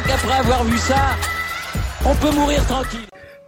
crois 0.00 0.16
qu'après 0.16 0.38
avoir 0.38 0.64
vu 0.64 0.78
ça, 0.78 1.16
on 2.06 2.14
peut 2.14 2.34
mourir 2.34 2.64
tranquille. 2.66 3.00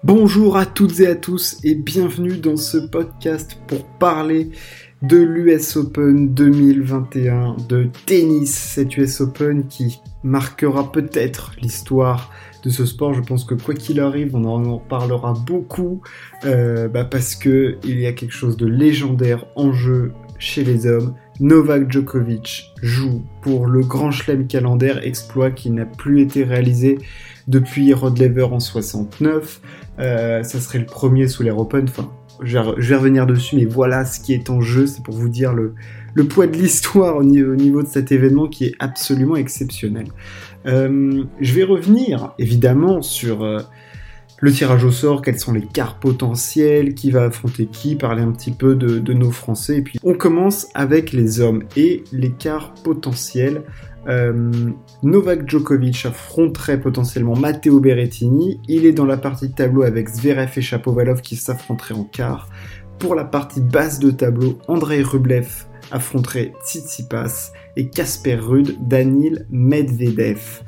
Bonjour 0.05 0.57
à 0.57 0.67
toutes 0.67 1.01
et 1.01 1.07
à 1.07 1.15
tous 1.15 1.59
et 1.65 1.75
bienvenue 1.75 2.37
dans 2.37 2.57
ce 2.57 2.79
podcast 2.79 3.59
pour 3.67 3.85
parler 3.85 4.51
de 5.03 5.17
l'US 5.17 5.77
Open 5.77 6.35
2021 6.35 7.57
de 7.69 7.89
tennis, 8.07 8.55
cet 8.55 8.97
US 8.97 9.21
Open 9.21 9.67
qui 9.69 10.01
marquera 10.25 10.91
peut-être 10.93 11.53
l'histoire 11.61 12.31
de 12.65 12.71
ce 12.71 12.87
sport. 12.87 13.15
Je 13.15 13.23
pense 13.23 13.45
que 13.45 13.55
quoi 13.55 13.75
qu'il 13.75 14.01
arrive, 14.01 14.35
on 14.35 14.45
en 14.45 14.79
parlera 14.79 15.35
beaucoup 15.47 16.03
euh, 16.45 16.89
bah 16.89 17.05
parce 17.05 17.35
que 17.35 17.79
il 17.85 17.99
y 18.01 18.07
a 18.07 18.13
quelque 18.13 18.35
chose 18.35 18.57
de 18.57 18.67
légendaire 18.67 19.47
en 19.57 19.73
jeu 19.73 20.13
chez 20.39 20.65
les 20.65 20.87
hommes. 20.87 21.15
Novak 21.41 21.91
Djokovic 21.91 22.73
joue 22.83 23.23
pour 23.41 23.67
le 23.67 23.81
Grand 23.81 24.11
Chelem 24.11 24.47
calendaire, 24.47 25.05
exploit 25.05 25.51
qui 25.51 25.71
n'a 25.71 25.87
plus 25.87 26.21
été 26.21 26.45
réalisé 26.45 26.99
depuis 27.49 27.93
Rod 27.93 28.19
Laver 28.19 28.45
en 28.45 28.61
69. 28.61 29.61
Euh, 29.99 30.43
ça 30.43 30.61
serait 30.61 30.79
le 30.79 30.87
premier 30.87 31.29
sous 31.29 31.43
l'Air 31.43 31.59
Open. 31.59 31.85
Enfin, 31.85 32.11
je 32.43 32.59
vais 32.59 32.97
revenir 32.97 33.27
dessus, 33.27 33.57
mais 33.57 33.65
voilà 33.65 34.05
ce 34.05 34.21
qui 34.21 34.33
est 34.33 34.51
en 34.51 34.61
jeu. 34.61 34.87
C'est 34.87 35.03
pour 35.03 35.15
vous 35.15 35.29
dire 35.29 35.53
le, 35.53 35.75
poids 36.29 36.47
de 36.47 36.57
l'histoire 36.57 37.17
au 37.17 37.25
niveau, 37.25 37.83
de 37.83 37.89
cet 37.89 38.13
événement 38.13 38.49
qui 38.49 38.67
est 38.67 38.75
absolument 38.79 39.37
exceptionnel. 39.37 40.07
Euh, 40.67 41.25
je 41.41 41.55
vais 41.55 41.65
revenir 41.65 42.35
évidemment 42.39 43.03
sur 43.03 43.43
euh, 43.43 43.59
le 44.43 44.51
tirage 44.51 44.83
au 44.83 44.91
sort, 44.91 45.23
quels 45.23 45.39
sont 45.39 45.53
les 45.53 45.63
quarts 45.63 46.01
potentiels, 46.01 46.95
qui 46.95 47.13
va 47.13 47.23
affronter 47.27 47.67
qui, 47.67 47.95
parler 47.95 48.23
un 48.23 48.33
petit 48.33 48.51
peu 48.51 48.75
de, 48.75 49.13
nos 49.13 49.31
Français. 49.31 49.79
Et 49.79 49.83
puis 49.83 50.01
on 50.03 50.15
commence 50.15 50.67
avec 50.75 51.13
les 51.13 51.41
hommes 51.41 51.63
et 51.77 52.03
les 52.11 52.33
quarts 52.33 52.75
potentiels. 52.83 53.63
Euh, 54.09 54.51
Novak 55.05 55.49
Djokovic 55.49 56.07
affronterait 56.07 56.81
potentiellement 56.81 57.37
Matteo 57.37 57.79
Berrettini. 57.79 58.61
Il 58.67 58.85
est 58.85 58.93
dans 58.93 59.05
la 59.05 59.17
partie 59.17 59.49
de 59.49 59.55
tableau 59.55 59.83
avec 59.83 60.09
Zverev 60.09 60.51
et 60.57 60.61
Chapovalov 60.61 61.21
qui 61.21 61.37
s'affronteraient 61.37 61.95
en 61.95 62.03
quart. 62.03 62.49
Pour 62.99 63.15
la 63.15 63.25
partie 63.25 63.61
basse 63.61 64.01
de 64.01 64.11
tableau, 64.11 64.59
Andrei 64.67 65.03
Rublev 65.03 65.67
affronterait 65.93 66.53
Tsitsipas 66.65 67.53
et 67.77 67.91
Casper 67.91 68.35
Ruud, 68.35 68.77
Danil 68.81 69.47
Medvedev. 69.51 70.63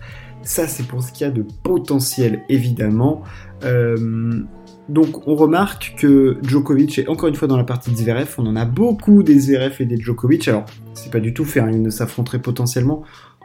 Ça, 0.45 0.69
c'est 0.69 0.87
pour 0.87 1.03
ce 1.03 1.11
qu'il 1.11 1.27
y 1.27 1.29
a 1.29 1.33
de 1.33 1.45
potentiel, 1.63 2.43
évidemment. 2.49 3.23
Euh, 3.65 4.43
donc 4.91 5.27
on 5.27 5.35
remarque 5.35 5.95
que 5.97 6.37
Djokovic 6.43 6.99
est 6.99 7.09
encore 7.09 7.31
une 7.31 7.35
fois 7.35 7.49
dans 7.49 7.57
la 7.57 7.65
partie 7.65 7.91
de 7.91 7.97
Zverev. 7.97 8.29
On 8.37 8.47
en 8.47 8.57
a 8.57 8.67
beaucoup 8.67 9.23
des 9.23 9.39
Zverev 9.39 9.77
et 9.81 9.87
des 9.87 9.97
Djokovic. 9.97 10.47
Alors 10.49 10.67
c'est 10.93 11.11
pas 11.11 11.21
du 11.21 11.33
tout 11.33 11.47
fait, 11.47 11.61
ils 11.61 11.81
ne 11.81 11.91
s'affronteraient 11.91 12.41
potentiellement 12.41 13.03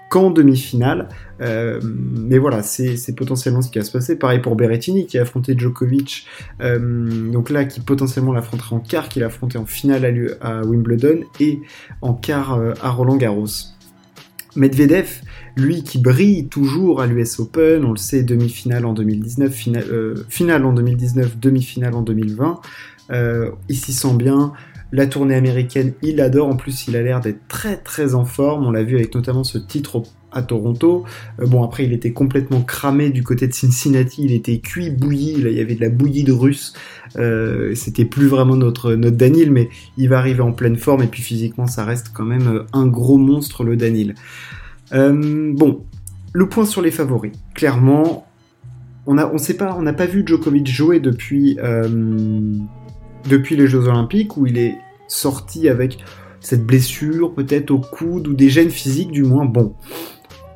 qu'en 0.10 0.32
demi-finale. 0.32 1.08
Euh, 1.40 1.80
mais 1.82 2.38
voilà, 2.38 2.64
c'est 2.64 3.16
potentiellement 3.16 3.62
ce 3.62 3.70
qui 3.70 3.80
va 3.80 3.86
se 3.86 3.92
passer. 3.92 4.18
Pareil 4.18 4.40
pour 4.40 4.58
Berrettini 4.58 5.06
qui 5.06 5.18
a 5.18 5.22
affronté 5.22 5.58
Djokovic, 5.58 6.28
euh, 6.62 7.32
donc 7.32 7.50
là 7.50 7.64
qui 7.64 7.80
potentiellement 7.80 8.34
l'affronterait 8.34 8.76
en 8.76 8.80
quart, 8.80 9.08
qui 9.08 9.20
l'a 9.22 9.28
affronté 9.28 9.58
en 9.58 9.66
finale 9.66 10.38
à, 10.42 10.62
Wimbledon 10.64 11.22
et 11.40 11.62
en 12.02 12.14
quart 12.14 12.60
à 12.82 12.90
Roland 12.90 13.16
Garros. 13.16 13.48
Medvedev, 14.56 15.22
lui 15.56 15.84
qui 15.84 16.00
brille 16.00 16.48
toujours 16.48 17.02
à 17.02 17.08
l'US 17.08 17.40
Open, 17.40 17.86
on 17.86 17.92
le 17.92 17.98
sait, 17.98 18.24
demi-finale 18.24 18.86
en 18.86 18.94
2019, 18.94 19.54
finale, 20.30 20.66
en 20.66 20.74
2019, 20.74 21.40
demi-finale 21.40 21.94
en 21.96 22.02
2020, 22.02 22.62
il 23.12 23.76
s'y 23.76 23.94
sent 23.94 24.16
bien, 24.16 24.54
la 24.92 25.06
tournée 25.06 25.36
américaine, 25.36 25.94
il 26.02 26.20
adore. 26.20 26.48
En 26.48 26.56
plus, 26.56 26.88
il 26.88 26.96
a 26.96 27.02
l'air 27.02 27.20
d'être 27.22 27.48
très 27.48 27.78
très 27.78 28.16
en 28.16 28.26
forme. 28.26 28.66
On 28.66 28.72
l'a 28.72 28.84
vu 28.84 28.96
avec 28.96 29.14
notamment 29.14 29.44
ce 29.44 29.58
titre 29.58 30.02
à 30.32 30.42
Toronto. 30.42 31.06
Euh, 31.40 31.46
bon, 31.46 31.64
après, 31.64 31.86
il 31.86 31.94
était 31.94 32.12
complètement 32.12 32.62
cramé 32.62 33.12
du 33.12 33.24
côté 33.24 33.48
de 33.48 33.54
Cincinnati. 33.54 34.26
Il 34.26 34.34
était 34.34 34.58
cuit, 34.60 34.90
bouilli. 34.90 35.36
Il 35.38 35.52
y 35.52 35.62
avait 35.62 35.76
de 35.76 35.82
la 35.82 35.90
bouillie 35.90 36.24
de 36.24 36.32
russe. 36.32 36.74
Euh, 37.18 37.76
c'était 37.76 38.06
plus 38.06 38.28
vraiment 38.28 38.56
notre, 38.56 38.94
notre 38.94 39.18
Danil, 39.18 39.52
mais 39.52 39.70
il 39.98 40.10
va 40.10 40.18
arriver 40.18 40.42
en 40.42 40.54
pleine 40.54 40.76
forme. 40.76 41.04
Et 41.04 41.08
puis 41.08 41.22
physiquement, 41.22 41.68
ça 41.68 41.86
reste 41.86 42.12
quand 42.14 42.26
même 42.26 42.48
euh, 42.48 42.64
un 42.74 42.88
gros 42.88 43.18
monstre, 43.18 43.64
le 43.64 43.78
Danil. 43.78 44.16
Bon, 44.92 45.86
le 46.34 46.50
point 46.50 46.66
sur 46.66 46.82
les 46.82 46.92
favoris. 46.92 47.34
Clairement, 47.54 48.26
on 49.06 49.18
a, 49.18 49.28
on 49.32 49.38
sait 49.38 49.56
pas, 49.56 49.76
on 49.78 49.82
n'a 49.82 49.94
pas 49.94 50.06
vu 50.06 50.24
Djokovic 50.26 50.68
jouer 50.68 51.00
depuis 51.00 51.58
depuis 53.30 53.56
les 53.56 53.68
Jeux 53.68 53.88
Olympiques 53.88 54.38
où 54.38 54.46
il 54.46 54.58
est 54.58 54.76
sorti 55.08 55.70
avec 55.70 56.00
cette 56.42 56.66
blessure 56.66 57.34
peut-être 57.34 57.72
au 57.72 57.80
coude 57.80 58.28
ou 58.28 58.34
des 58.34 58.50
gènes 58.50 58.70
physiques 58.70 59.12
du 59.12 59.24
moins. 59.24 59.46
Bon, 59.46 59.76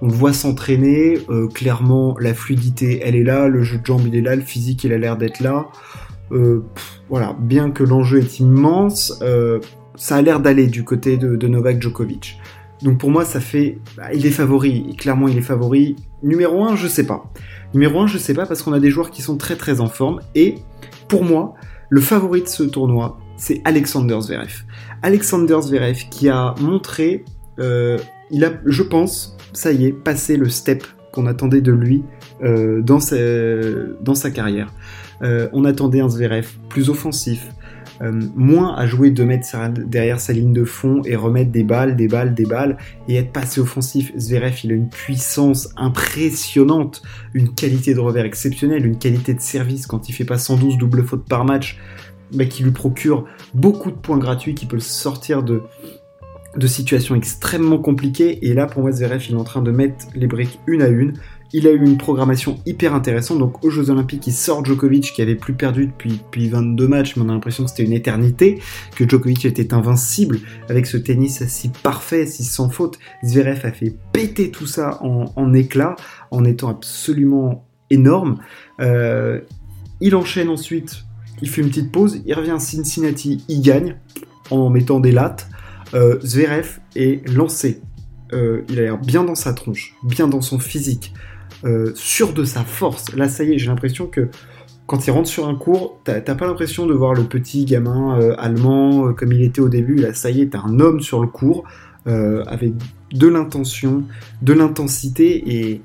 on 0.02 0.08
le 0.08 0.14
voit 0.14 0.34
s'entraîner, 0.34 1.20
euh, 1.30 1.48
clairement 1.48 2.16
la 2.20 2.34
fluidité 2.34 3.02
elle 3.04 3.16
est 3.16 3.24
là, 3.24 3.48
le 3.48 3.64
jeu 3.64 3.78
de 3.78 3.86
jambes 3.86 4.04
il 4.08 4.16
est 4.16 4.22
là, 4.22 4.36
le 4.36 4.42
physique 4.42 4.84
il 4.84 4.94
a 4.94 4.98
l'air 4.98 5.18
d'être 5.18 5.40
là. 5.40 5.68
Euh, 6.32 6.64
voilà, 7.10 7.36
bien 7.40 7.70
que 7.70 7.84
l'enjeu 7.84 8.20
est 8.20 8.40
immense, 8.40 9.20
euh, 9.22 9.60
ça 9.96 10.16
a 10.16 10.22
l'air 10.22 10.40
d'aller 10.40 10.68
du 10.68 10.84
côté 10.84 11.18
de, 11.18 11.48
Novak 11.48 11.82
Djokovic. 11.82 12.40
Donc 12.84 13.00
pour 13.00 13.10
moi 13.10 13.26
ça 13.26 13.40
fait... 13.40 13.80
Bah, 13.98 14.14
il 14.14 14.26
est 14.26 14.32
favori, 14.32 14.96
clairement 14.98 15.28
il 15.28 15.38
est 15.38 15.42
favori. 15.42 15.96
Numéro 16.22 16.64
1 16.64 16.76
je 16.76 16.88
sais 16.88 17.06
pas. 17.06 17.32
Numéro 17.74 18.00
1 18.02 18.08
je 18.08 18.18
sais 18.18 18.34
pas 18.34 18.46
parce 18.46 18.62
qu'on 18.62 18.74
a 18.74 18.80
des 18.80 18.92
joueurs 18.92 19.10
qui 19.10 19.22
sont 19.22 19.38
très 19.38 19.56
très 19.56 19.82
en 19.82 19.88
forme 19.88 20.20
et 20.36 20.56
pour 21.08 21.24
moi 21.24 21.56
le 21.94 22.02
favori 22.02 22.42
de 22.42 22.48
ce 22.48 22.64
tournoi, 22.64 23.20
c'est 23.38 23.62
Alexander 23.66 24.18
Zverev. 24.20 24.64
Alexander 25.04 25.60
Zverev 25.62 26.10
qui 26.10 26.28
a 26.28 26.56
montré, 26.60 27.24
euh, 27.60 28.00
il 28.32 28.44
a, 28.46 28.54
je 28.66 28.82
pense, 28.82 29.38
ça 29.54 29.72
y 29.72 29.86
est, 29.86 29.92
passé 29.92 30.36
le 30.36 30.50
step 30.50 30.84
qu'on 31.12 31.28
attendait 31.28 31.62
de 31.62 31.72
lui 31.72 32.04
euh, 32.42 32.82
dans, 32.82 33.00
sa, 33.00 33.16
dans, 34.02 34.16
sa, 34.16 34.32
carrière. 34.32 34.74
Euh, 35.22 35.50
on 35.54 35.66
attendait 35.66 36.00
un 36.00 36.10
Zverev 36.10 36.48
plus 36.68 36.90
offensif, 36.90 37.48
moins 38.02 38.76
à 38.76 38.86
jouer 38.88 39.12
2 39.12 39.26
mètres 39.26 39.48
derrière 39.86 40.20
sa 40.20 40.34
ligne 40.34 40.54
de 40.54 40.64
fond 40.64 41.02
et 41.06 41.16
remettre 41.16 41.52
des 41.52 41.64
balles, 41.64 41.96
des 41.96 42.08
balles, 42.08 42.34
des 42.34 42.46
balles 42.46 42.78
et 43.08 43.16
être 43.16 43.32
passé 43.32 43.62
offensif. 43.62 44.12
Zverev, 44.18 44.56
il 44.64 44.72
a 44.72 44.76
une 44.76 44.90
puissance 44.90 45.70
impressionnante, 45.78 47.02
une 47.34 47.54
qualité 47.54 47.94
de 47.94 48.00
revers 48.00 48.26
exceptionnelle, 48.26 48.86
une 48.86 48.98
qualité 48.98 49.34
de 49.34 49.42
service 49.42 49.88
quand 49.88 50.10
il 50.10 50.14
fait 50.14 50.26
pas 50.26 50.38
112 50.38 50.78
double 50.78 51.04
fautes 51.04 51.26
par 51.26 51.46
match, 51.46 51.80
mais 52.34 52.48
qui 52.48 52.64
lui 52.64 52.72
procure 52.72 53.26
beaucoup 53.54 53.92
de 53.92 53.96
points 53.96 54.18
gratuits, 54.18 54.56
qui 54.56 54.66
peut 54.66 54.78
le 54.78 54.82
sortir 54.82 55.44
de, 55.44 55.62
de 56.58 56.68
situations 56.68 57.16
extrêmement 57.16 57.78
compliquées. 57.78 58.48
Et 58.48 58.54
là, 58.54 58.66
pour 58.66 58.82
moi, 58.82 58.92
Zverev, 58.92 59.24
il 59.30 59.36
est 59.36 59.40
en 59.40 59.44
train 59.44 59.62
de 59.62 59.72
mettre 59.72 60.08
les 60.16 60.28
briques 60.28 60.60
une 60.68 60.82
à 60.82 60.88
une. 60.88 61.14
Il 61.54 61.68
a 61.68 61.72
eu 61.72 61.86
une 61.86 61.98
programmation 61.98 62.60
hyper 62.66 62.96
intéressante. 62.96 63.38
Donc, 63.38 63.64
aux 63.64 63.70
Jeux 63.70 63.92
Olympiques, 63.92 64.26
il 64.26 64.34
sort 64.34 64.66
Djokovic 64.66 65.14
qui 65.14 65.22
avait 65.22 65.36
plus 65.36 65.54
perdu 65.54 65.88
depuis, 65.88 66.18
depuis 66.18 66.50
22 66.50 66.88
matchs, 66.88 67.16
mais 67.16 67.24
on 67.24 67.30
a 67.30 67.34
l'impression 67.34 67.64
que 67.64 67.70
c'était 67.70 67.84
une 67.84 67.94
éternité, 67.94 68.60
que 68.96 69.08
Djokovic 69.08 69.46
était 69.46 69.74
invincible 69.74 70.40
avec 70.68 70.88
ce 70.88 70.98
tennis 70.98 71.44
si 71.48 71.70
parfait, 71.70 72.26
si 72.26 72.44
sans 72.44 72.70
faute. 72.70 72.98
Zverev 73.24 73.66
a 73.66 73.72
fait 73.72 73.96
péter 74.12 74.50
tout 74.50 74.66
ça 74.66 75.00
en, 75.04 75.32
en 75.36 75.54
éclats, 75.54 75.96
en 76.32 76.44
étant 76.44 76.70
absolument 76.70 77.68
énorme. 77.90 78.40
Euh, 78.82 79.40
il 80.02 80.16
enchaîne 80.16 80.50
ensuite, 80.50 81.04
il 81.42 81.50
fait 81.50 81.62
une 81.62 81.70
petite 81.70 81.92
pause, 81.92 82.22
il 82.26 82.34
revient 82.34 82.52
à 82.52 82.60
Cincinnati, 82.60 83.44
il 83.48 83.62
gagne 83.62 83.98
en 84.50 84.70
mettant 84.70 85.00
des 85.00 85.12
lattes. 85.12 85.48
Euh, 85.94 86.20
Zverev 86.22 86.80
est 86.96 87.28
lancé. 87.30 87.82
Euh, 88.34 88.64
il 88.70 88.80
a 88.80 88.84
l'air 88.84 88.98
bien 88.98 89.24
dans 89.24 89.36
sa 89.36 89.54
tronche, 89.54 89.96
bien 90.04 90.28
dans 90.28 90.42
son 90.42 90.60
physique. 90.60 91.14
Euh, 91.66 91.92
sûr 91.96 92.34
de 92.34 92.44
sa 92.44 92.64
force. 92.64 93.14
Là, 93.16 93.30
ça 93.30 93.44
y 93.44 93.54
est, 93.54 93.58
j'ai 93.58 93.68
l'impression 93.68 94.08
que 94.08 94.28
quand 94.86 95.08
il 95.08 95.12
rentre 95.12 95.30
sur 95.30 95.48
un 95.48 95.56
cours, 95.56 96.00
t'as 96.04 96.22
pas 96.22 96.46
l'impression 96.46 96.86
de 96.86 96.94
voir 96.94 97.14
le 97.14 97.24
petit 97.24 97.64
gamin 97.64 98.20
euh, 98.20 98.36
allemand 98.38 99.14
comme 99.14 99.32
il 99.32 99.42
était 99.42 99.62
au 99.62 99.70
début. 99.70 99.96
Là, 99.96 100.14
ça 100.14 100.30
y 100.30 100.42
est, 100.42 100.48
t'as 100.48 100.60
un 100.60 100.80
homme 100.80 101.00
sur 101.00 101.22
le 101.22 101.28
cours 101.28 101.64
avec 102.06 102.74
de 103.14 103.28
l'intention, 103.28 104.04
de 104.42 104.52
l'intensité 104.52 105.56
et 105.56 105.82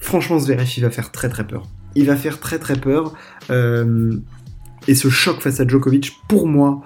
franchement, 0.00 0.38
Zverev, 0.38 0.70
il 0.76 0.84
va 0.84 0.90
faire 0.90 1.10
très 1.10 1.28
très 1.28 1.44
peur. 1.44 1.66
Il 1.96 2.06
va 2.06 2.14
faire 2.14 2.38
très 2.38 2.60
très 2.60 2.76
peur. 2.76 3.14
et 3.50 4.94
ce 4.94 5.08
choc 5.08 5.40
face 5.40 5.58
à 5.58 5.66
Djokovic, 5.66 6.12
pour 6.28 6.46
moi, 6.46 6.82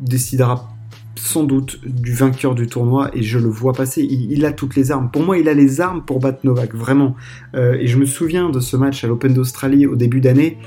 décidera 0.00 0.73
sans 1.16 1.44
doute 1.44 1.80
du 1.86 2.12
vainqueur 2.12 2.54
du 2.54 2.66
tournoi 2.66 3.10
et 3.14 3.22
je 3.22 3.38
le 3.38 3.48
vois 3.48 3.72
passer. 3.72 4.02
Il, 4.02 4.44
a 4.44 4.52
toutes 4.52 4.76
les 4.76 4.90
armes. 4.90 5.10
Pour 5.10 5.22
moi, 5.22 5.38
il 5.38 5.48
a 5.48 5.54
les 5.54 5.80
armes 5.80 6.02
pour 6.04 6.20
battre 6.20 6.40
Novak, 6.44 6.74
vraiment. 6.74 7.14
Euh, 7.54 7.74
et 7.74 7.86
je 7.86 7.98
me 7.98 8.04
souviens 8.04 8.50
de 8.50 8.60
ce 8.60 8.76
match 8.76 9.04
à 9.04 9.06
l'Open 9.06 9.32
d'Australie 9.32 9.86
au 9.86 9.96
début 9.96 10.20
d'année 10.20 10.58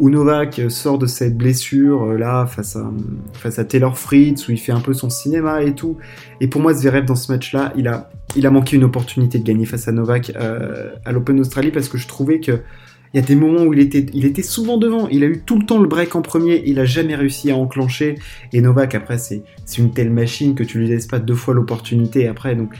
où 0.00 0.08
Novak 0.08 0.62
sort 0.70 0.98
de 0.98 1.06
cette 1.06 1.36
blessure 1.36 2.04
euh, 2.04 2.16
là 2.16 2.46
face 2.46 2.76
à, 2.76 3.64
Taylor 3.64 3.98
Fritz 3.98 4.48
où 4.48 4.52
il 4.52 4.58
fait 4.58 4.72
un 4.72 4.80
peu 4.80 4.94
son 4.94 5.10
cinéma 5.10 5.62
et 5.62 5.74
tout. 5.74 5.98
Et 6.40 6.48
pour 6.48 6.62
moi, 6.62 6.72
Zverev 6.72 7.04
dans 7.04 7.14
ce 7.14 7.30
match-là, 7.30 7.72
il 7.76 7.86
a, 7.86 8.10
il 8.34 8.46
a 8.46 8.50
manqué 8.50 8.76
une 8.76 8.84
opportunité 8.84 9.38
de 9.38 9.44
gagner 9.44 9.66
face 9.66 9.88
à 9.88 9.92
Novak 9.92 10.32
euh, 10.36 10.90
à 11.04 11.12
l'Open 11.12 11.36
d'Australie 11.36 11.70
parce 11.70 11.88
que 11.88 11.98
je 11.98 12.08
trouvais 12.08 12.40
que 12.40 12.60
il 13.12 13.20
y 13.20 13.22
a 13.24 13.26
des 13.26 13.34
moments 13.34 13.64
où 13.64 13.72
il 13.72 13.80
était, 13.80 14.06
il 14.14 14.24
était 14.24 14.42
souvent 14.42 14.76
devant. 14.76 15.08
Il 15.08 15.24
a 15.24 15.26
eu 15.26 15.42
tout 15.44 15.58
le 15.58 15.66
temps 15.66 15.78
le 15.78 15.88
break 15.88 16.14
en 16.14 16.22
premier. 16.22 16.62
Il 16.66 16.78
a 16.78 16.84
jamais 16.84 17.16
réussi 17.16 17.50
à 17.50 17.56
enclencher. 17.56 18.16
Et 18.52 18.60
Novak, 18.60 18.94
après, 18.94 19.18
c'est 19.18 19.42
une 19.78 19.92
telle 19.92 20.10
machine 20.10 20.54
que 20.54 20.62
tu 20.62 20.78
lui 20.78 20.88
laisses 20.88 21.08
pas 21.08 21.18
deux 21.18 21.34
fois 21.34 21.54
l'opportunité 21.54 22.28
après. 22.28 22.54
Donc, 22.54 22.72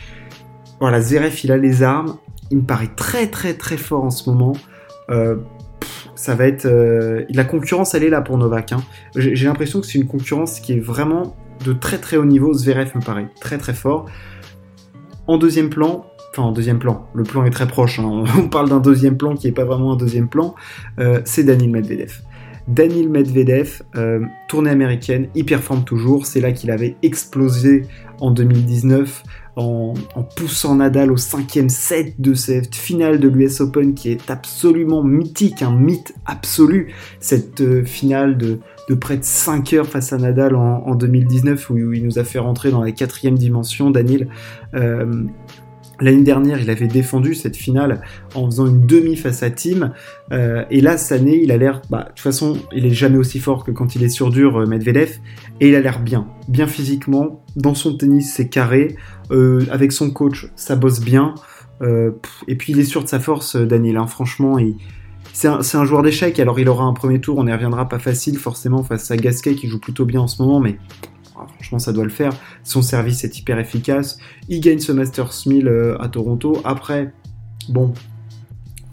voilà, 0.79 1.01
Zverev, 1.01 1.37
il 1.43 1.51
a 1.51 1.57
les 1.57 1.83
armes. 1.83 2.17
il 2.51 2.59
me 2.59 2.63
paraît 2.63 2.91
très 2.95 3.27
très 3.27 3.55
très 3.55 3.77
fort 3.77 4.05
en 4.05 4.11
ce 4.11 4.31
moment. 4.31 4.53
Euh, 5.11 5.37
ça 6.15 6.37
va 6.37 6.47
être. 6.47 6.69
la 7.29 7.45
concurrence, 7.45 7.95
elle 7.95 8.05
est 8.05 8.11
là 8.11 8.21
pour 8.21 8.39
Novak. 8.39 8.73
Hein. 8.73 8.83
J'ai 9.17 9.47
l'impression 9.47 9.81
que 9.81 9.87
c'est 9.87 9.99
une 9.99 10.07
concurrence 10.07 10.61
qui 10.61 10.75
est 10.75 10.81
vraiment 10.81 11.37
de 11.65 11.73
très 11.73 11.99
très 11.99 12.17
haut 12.17 12.25
niveau. 12.25 12.53
Zverev 12.55 12.93
me 12.95 13.03
paraît 13.03 13.29
très 13.41 13.59
très 13.59 13.75
fort. 13.75 14.07
En 15.27 15.39
deuxième 15.39 15.71
plan, 15.71 16.07
enfin 16.31 16.43
en 16.43 16.53
deuxième 16.53 16.79
plan, 16.79 17.07
le 17.15 17.25
plan 17.25 17.45
est 17.45 17.51
très 17.51 17.67
proche, 17.67 17.99
hein. 17.99 18.25
on 18.39 18.49
parle 18.49 18.69
d'un 18.69 18.81
deuxième 18.81 19.17
plan 19.17 19.35
qui 19.35 19.47
n'est 19.47 19.53
pas 19.53 19.65
vraiment 19.65 19.93
un 19.93 19.97
deuxième 19.97 20.29
plan, 20.29 20.55
c'est 21.25 21.45
Daniel 21.45 21.71
Medvedev. 21.71 22.23
Daniel 22.71 23.09
Medvedev, 23.09 23.83
euh, 23.97 24.21
tournée 24.49 24.71
américaine, 24.71 25.29
il 25.35 25.45
performe 25.45 25.85
toujours. 25.85 26.27
C'est 26.27 26.41
là 26.41 26.53
qu'il 26.53 26.71
avait 26.71 26.97
explosé 27.03 27.87
en 28.21 28.31
2019 28.31 29.25
en, 29.57 29.95
poussant 30.37 30.77
Nadal 30.77 31.11
au 31.13 31.17
cinquième 31.17 31.69
set 31.69 32.15
de 32.19 32.35
cette 32.35 32.75
finale 32.75 33.19
de 33.19 33.29
l'US 33.29 33.61
Open 33.61 33.95
qui 33.95 34.11
est 34.11 34.31
absolument 34.31 35.03
mythique, 35.03 35.63
un 35.63 35.75
mythe 35.75 36.15
absolu. 36.25 36.95
Cette 37.19 37.61
euh, 37.61 37.85
finale 37.85 38.39
de, 38.39 38.61
près 39.01 39.17
de 39.17 39.25
5 39.25 39.73
heures 39.73 39.87
face 39.87 40.13
à 40.13 40.19
Nadal 40.19 40.55
en, 40.55 40.95
2019 40.95 41.71
où, 41.71 41.93
il 41.93 42.05
nous 42.05 42.19
a 42.19 42.25
fait 42.25 42.39
rentrer 42.39 42.71
dans 42.71 42.83
la 42.83 42.93
quatrième 42.93 43.37
dimension, 43.37 43.91
Daniel. 43.91 44.29
Euh, 44.75 45.25
L'année 46.01 46.23
dernière, 46.23 46.61
il 46.61 46.71
avait 46.71 46.87
défendu 46.87 47.35
cette 47.35 47.57
finale 47.57 48.01
en 48.35 48.47
faisant 48.47 48.67
une 48.67 48.87
demi 48.87 49.17
face 49.17 49.43
à 49.43 49.51
Team. 49.51 49.93
Euh, 50.33 50.65
et 50.71 50.81
là, 50.81 50.97
cette 50.97 51.21
année, 51.21 51.41
il 51.43 51.53
a 51.53 51.57
l'air. 51.57 51.83
Bah, 51.91 52.05
de 52.05 52.09
toute 52.09 52.21
façon, 52.21 52.57
il 52.75 52.87
est 52.87 52.95
jamais 52.95 53.19
aussi 53.19 53.39
fort 53.39 53.65
que 53.65 53.71
quand 53.71 53.95
il 53.95 54.03
est 54.03 54.09
sur 54.09 54.31
dur, 54.31 54.59
euh, 54.59 54.67
Medvedev. 54.67 55.19
Et 55.61 55.69
il 55.69 55.75
a 55.75 55.81
l'air 55.81 56.01
bien. 56.01 56.27
Bien 56.49 56.67
physiquement. 56.67 57.45
Dans 57.57 57.75
son 57.75 57.97
tennis, 57.97 58.33
c'est 58.33 58.49
carré. 58.49 58.97
Euh, 59.31 59.65
avec 59.71 59.93
son 59.93 60.11
coach, 60.11 60.47
ça 60.57 60.75
bosse 60.75 61.01
bien. 61.01 61.35
et 62.47 62.57
puis, 62.57 62.73
il 62.73 62.81
est 62.81 62.85
sûr 62.85 63.03
de 63.03 63.09
sa 63.09 63.21
force, 63.21 63.57
Daniel. 63.57 63.97
Hein. 63.97 64.07
Franchement, 64.07 64.59
c'est 65.33 65.49
un, 65.49 65.85
joueur 65.85 66.03
d'échecs. 66.03 66.39
Alors, 66.41 66.59
il 66.59 66.69
aura 66.69 66.85
un 66.85 66.93
premier 66.93 67.21
tour. 67.21 67.39
On 67.39 67.47
y 67.47 67.53
reviendra 67.53 67.89
pas 67.89 67.99
facile, 67.99 68.39
forcément, 68.39 68.83
face 68.83 69.11
à 69.11 69.17
Gasquet 69.17 69.55
qui 69.55 69.69
joue 69.69 69.81
plutôt 69.81 70.05
bien 70.05 70.21
en 70.21 70.27
ce 70.27 70.43
moment. 70.43 70.61
Mais 70.61 70.79
ah, 71.41 71.47
franchement, 71.55 71.79
ça 71.79 71.93
doit 71.93 72.05
le 72.05 72.11
faire. 72.11 72.33
Son 72.65 72.83
service 72.83 73.25
est 73.25 73.39
hyper 73.39 73.59
efficace. 73.59 74.19
Il 74.49 74.61
gagne 74.61 74.79
ce 74.79 74.93
Masters 74.93 75.33
1000 75.47 75.69
euh, 75.69 76.01
à 76.01 76.09
Toronto. 76.09 76.61
Après, 76.65 77.13
bon, 77.69 77.95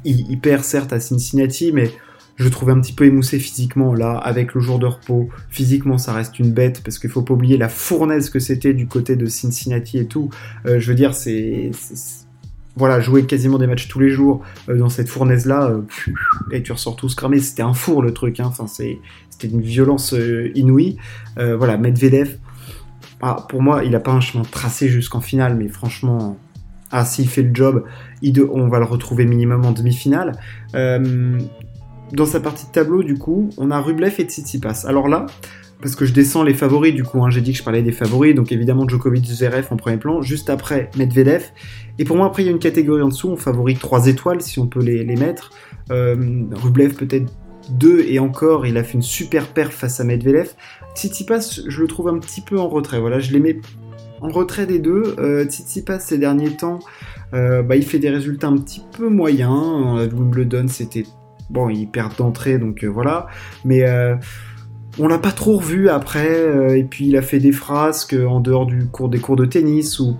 il, 0.05 0.39
perd 0.39 0.63
certes 0.63 0.93
à 0.93 0.99
Cincinnati, 0.99 1.71
mais 1.71 1.91
je 2.37 2.47
trouve 2.49 2.69
un 2.69 2.79
petit 2.79 2.93
peu 2.93 3.05
émoussé 3.05 3.39
physiquement 3.39 3.93
là, 3.93 4.17
avec 4.17 4.53
le 4.53 4.61
jour 4.61 4.79
de 4.79 4.85
repos. 4.85 5.29
Physiquement, 5.49 5.97
ça 5.97 6.13
reste 6.13 6.39
une 6.39 6.51
bête 6.51 6.81
parce 6.83 6.99
qu'il 6.99 7.09
faut 7.09 7.23
pas 7.23 7.33
oublier 7.33 7.57
la 7.57 7.69
fournaise 7.69 8.29
que 8.29 8.39
c'était 8.39 8.73
du 8.73 8.87
côté 8.87 9.15
de 9.15 9.25
Cincinnati 9.25 9.97
et 9.97 10.05
tout. 10.05 10.29
Euh, 10.65 10.79
je 10.79 10.87
veux 10.87 10.95
dire, 10.95 11.13
c'est 11.13 11.71
voilà, 12.77 12.99
jouer 12.99 13.25
quasiment 13.25 13.57
des 13.57 13.67
matchs 13.67 13.87
tous 13.87 13.99
les 13.99 14.09
jours 14.09 14.41
euh, 14.69 14.77
dans 14.77 14.89
cette 14.89 15.09
fournaise-là, 15.09 15.73
et 16.51 16.63
tu 16.63 16.71
ressors 16.71 16.95
tous 16.95 17.15
cramé. 17.15 17.39
C'était 17.39 17.63
un 17.63 17.73
four 17.73 18.01
le 18.01 18.13
truc, 18.13 18.39
hein. 18.39 18.51
c'était 18.67 18.99
une 19.43 19.61
violence 19.61 20.15
inouïe. 20.55 20.97
voilà, 21.35 21.77
Medvedev, 21.77 22.37
ah, 23.21 23.45
pour 23.49 23.61
moi, 23.61 23.83
il 23.83 23.91
n'a 23.91 23.99
pas 23.99 24.11
un 24.11 24.21
chemin 24.21 24.43
tracé 24.43 24.89
jusqu'en 24.89 25.21
finale, 25.21 25.55
mais 25.55 25.67
franchement, 25.67 26.37
ah, 26.91 27.03
s'il 27.03 27.27
fait 27.27 27.41
le 27.41 27.53
job, 27.53 27.83
on 28.51 28.67
va 28.67 28.79
le 28.79 28.85
retrouver 28.85 29.25
minimum 29.25 29.65
en 29.65 29.71
demi-finale. 29.71 30.33
Euh, 30.75 31.39
dans 32.13 32.25
sa 32.25 32.39
partie 32.39 32.67
de 32.67 32.71
tableau, 32.71 33.03
du 33.03 33.17
coup, 33.17 33.49
on 33.57 33.71
a 33.71 33.79
Rublev 33.79 34.15
et 34.19 34.23
Tsitsipas. 34.23 34.85
Alors 34.87 35.07
là, 35.07 35.25
parce 35.81 35.95
que 35.95 36.05
je 36.05 36.13
descends 36.13 36.43
les 36.43 36.53
favoris, 36.53 36.93
du 36.93 37.03
coup, 37.03 37.23
hein, 37.23 37.29
j'ai 37.29 37.41
dit 37.41 37.51
que 37.51 37.57
je 37.57 37.63
parlais 37.63 37.83
des 37.83 37.91
favoris, 37.91 38.33
donc 38.33 38.51
évidemment 38.51 38.87
Djokovic, 38.87 39.25
Zverev 39.25 39.67
en 39.69 39.77
premier 39.77 39.97
plan, 39.97 40.21
juste 40.21 40.49
après 40.49 40.89
Medvedev. 40.97 41.51
Et 41.99 42.03
pour 42.03 42.17
moi, 42.17 42.25
après, 42.25 42.43
il 42.43 42.47
y 42.47 42.49
a 42.49 42.51
une 42.51 42.59
catégorie 42.59 43.01
en 43.01 43.09
dessous, 43.09 43.29
on 43.29 43.37
favorise 43.37 43.77
3 43.77 44.07
étoiles, 44.07 44.41
si 44.41 44.59
on 44.59 44.67
peut 44.67 44.81
les, 44.81 45.05
mettre. 45.15 45.51
Euh, 45.91 46.15
Rublev 46.51 46.95
peut-être 46.95 47.31
2 47.71 48.05
et 48.07 48.19
encore, 48.19 48.65
il 48.65 48.77
a 48.77 48.83
fait 48.83 48.93
une 48.93 49.03
super 49.03 49.47
perf 49.47 49.71
face 49.71 49.99
à 49.99 50.03
Medvedev. 50.03 50.49
Tsitsipas, 50.95 51.61
je 51.67 51.81
le 51.81 51.87
trouve 51.87 52.07
un 52.07 52.17
petit 52.17 52.41
peu 52.41 52.57
en 52.59 52.69
retrait. 52.69 52.99
Voilà, 52.99 53.19
je 53.19 53.31
les 53.31 53.39
mets 53.39 53.59
en 54.21 54.29
retrait 54.29 54.65
des 54.65 54.79
deux. 54.79 55.15
Euh, 55.19 55.45
Tsitsipas, 55.45 55.99
ces 55.99 56.17
derniers 56.17 56.57
temps, 56.57 56.79
euh, 57.33 57.61
bah, 57.61 57.75
il 57.75 57.85
fait 57.85 57.99
des 57.99 58.09
résultats 58.09 58.47
un 58.47 58.57
petit 58.57 58.81
peu 58.97 59.09
moyens. 59.09 59.99
le 59.99 60.13
Wimbledon, 60.13 60.67
c'était... 60.67 61.03
Bon, 61.49 61.69
il 61.69 61.87
perd 61.87 62.17
d'entrée, 62.17 62.57
donc 62.57 62.83
voilà. 62.83 63.27
Mais 63.63 63.85
on 64.99 65.07
l'a 65.07 65.19
pas 65.19 65.31
trop 65.31 65.57
revu 65.57 65.89
après. 65.89 66.77
et 66.77 66.83
puis, 66.83 67.07
il 67.07 67.17
a 67.17 67.21
fait 67.21 67.39
des 67.39 67.51
frasques 67.51 68.15
en 68.15 68.39
dehors 68.39 68.65
du 68.65 68.87
cours, 68.87 69.09
des 69.09 69.19
cours 69.19 69.35
de 69.35 69.45
tennis 69.45 69.99
où... 69.99 70.17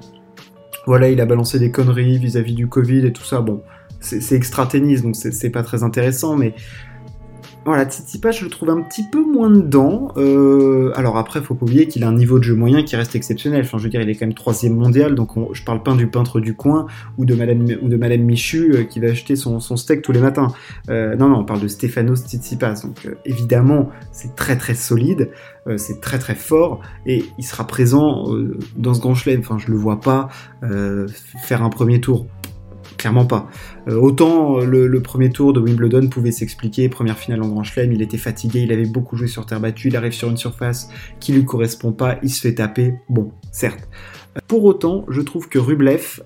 Voilà, 0.86 1.10
il 1.10 1.20
a 1.20 1.26
balancé 1.26 1.60
des 1.60 1.70
conneries 1.70 2.18
vis-à-vis 2.18 2.54
-vis 2.54 2.56
du 2.56 2.68
Covid 2.68 3.06
et 3.06 3.12
tout 3.12 3.24
ça. 3.24 3.42
Bon, 3.42 3.62
c'est 4.00 4.36
extra 4.36 4.66
tennis, 4.66 5.02
donc 5.02 5.16
c'est 5.16 5.50
pas 5.50 5.64
très 5.64 5.84
intéressant, 5.84 6.36
mais 6.36 6.54
voilà, 7.68 7.84
Tsitsipas, 7.84 8.32
je 8.32 8.46
le 8.46 8.50
trouve 8.50 8.70
un 8.70 8.82
petit 8.82 9.04
peu 9.04 9.22
moins 9.22 9.50
dedans. 9.50 10.14
Euh, 10.16 10.94
alors 10.96 11.18
après, 11.18 11.42
faut 11.42 11.54
pas 11.54 11.66
oublier 11.66 11.88
qu'il 11.88 12.04
a 12.06 12.08
un 12.08 12.14
niveau 12.14 12.40
de 12.40 12.44
jeu 12.44 12.56
moyen 12.56 12.82
qui 12.82 12.96
reste 12.96 13.14
exceptionnel. 13.14 13.64
Enfin, 13.66 13.78
je 13.78 13.84
veux 13.84 13.90
dire, 13.90 14.00
il 14.00 14.10
est 14.10 14.16
quand 14.16 14.26
même 14.26 14.34
troisième 14.34 14.74
mondial, 14.76 15.16
donc 15.16 15.32
je 15.52 15.64
parle 15.64 15.84
pas 15.84 15.94
du 15.94 16.08
peintre 16.08 16.40
du 16.40 16.56
coin 16.56 16.88
ou 17.18 17.26
de 17.26 17.36
Madame 17.36 17.66
ou 17.82 17.90
de 17.90 17.98
Madame 17.98 18.22
Michu 18.22 18.72
euh, 18.72 18.84
qui 18.84 19.02
va 19.02 19.10
acheter 19.10 19.36
son, 19.36 19.60
steak 19.60 20.02
tous 20.02 20.14
les 20.14 20.22
matins. 20.22 20.48
Euh, 20.90 21.18
non, 21.18 21.28
non, 21.28 21.40
on 21.40 21.44
parle 21.44 21.60
de 21.60 21.68
Stefanos 21.68 22.22
Tsitsipas. 22.22 22.84
Donc 22.84 23.06
évidemment, 23.26 23.90
c'est 24.14 24.34
très 24.36 24.56
très 24.56 24.74
solide, 24.74 25.30
c'est 25.76 26.00
très 26.00 26.20
très 26.20 26.36
fort 26.36 26.80
et 27.06 27.26
il 27.38 27.44
sera 27.44 27.68
présent 27.68 28.28
dans 28.78 28.94
ce 28.94 29.02
grand 29.02 29.14
chelem. 29.14 29.42
Enfin, 29.42 29.58
je 29.58 29.70
le 29.70 29.76
vois 29.78 30.00
pas 30.00 30.30
faire 31.44 31.64
un 31.64 31.70
premier 31.70 32.00
tour 32.00 32.28
clairement 32.98 33.26
pas. 33.26 33.50
Euh, 33.88 33.96
autant 33.96 34.60
euh, 34.60 34.66
le, 34.66 35.02
premier 35.02 35.30
tour 35.30 35.54
de 35.54 35.60
Wimbledon 35.60 36.08
pouvait 36.10 36.32
s'expliquer, 36.32 36.90
première 36.90 37.18
finale 37.18 37.42
en 37.44 37.48
Grand 37.48 37.64
Chelem, 37.64 37.94
il 37.94 38.02
était 38.02 38.18
fatigué, 38.18 38.62
il 38.62 38.72
avait 38.72 38.86
beaucoup 38.86 39.16
joué 39.16 39.28
sur 39.28 39.46
terre 39.46 39.60
battue, 39.60 39.88
il 39.88 39.96
arrive 39.96 40.12
sur 40.12 40.30
une 40.30 40.38
surface 40.38 40.90
qui 41.20 41.34
lui 41.34 41.46
correspond 41.46 41.92
pas, 41.92 42.18
il 42.24 42.30
se 42.30 42.42
fait 42.42 42.56
taper, 42.56 42.96
bon, 43.10 43.32
certes. 43.52 43.88
Euh, 44.36 44.40
pour 44.48 44.66
autant, 44.66 45.06
je 45.10 45.22
trouve 45.22 45.48
que 45.48 45.60
Rublev, 45.60 46.22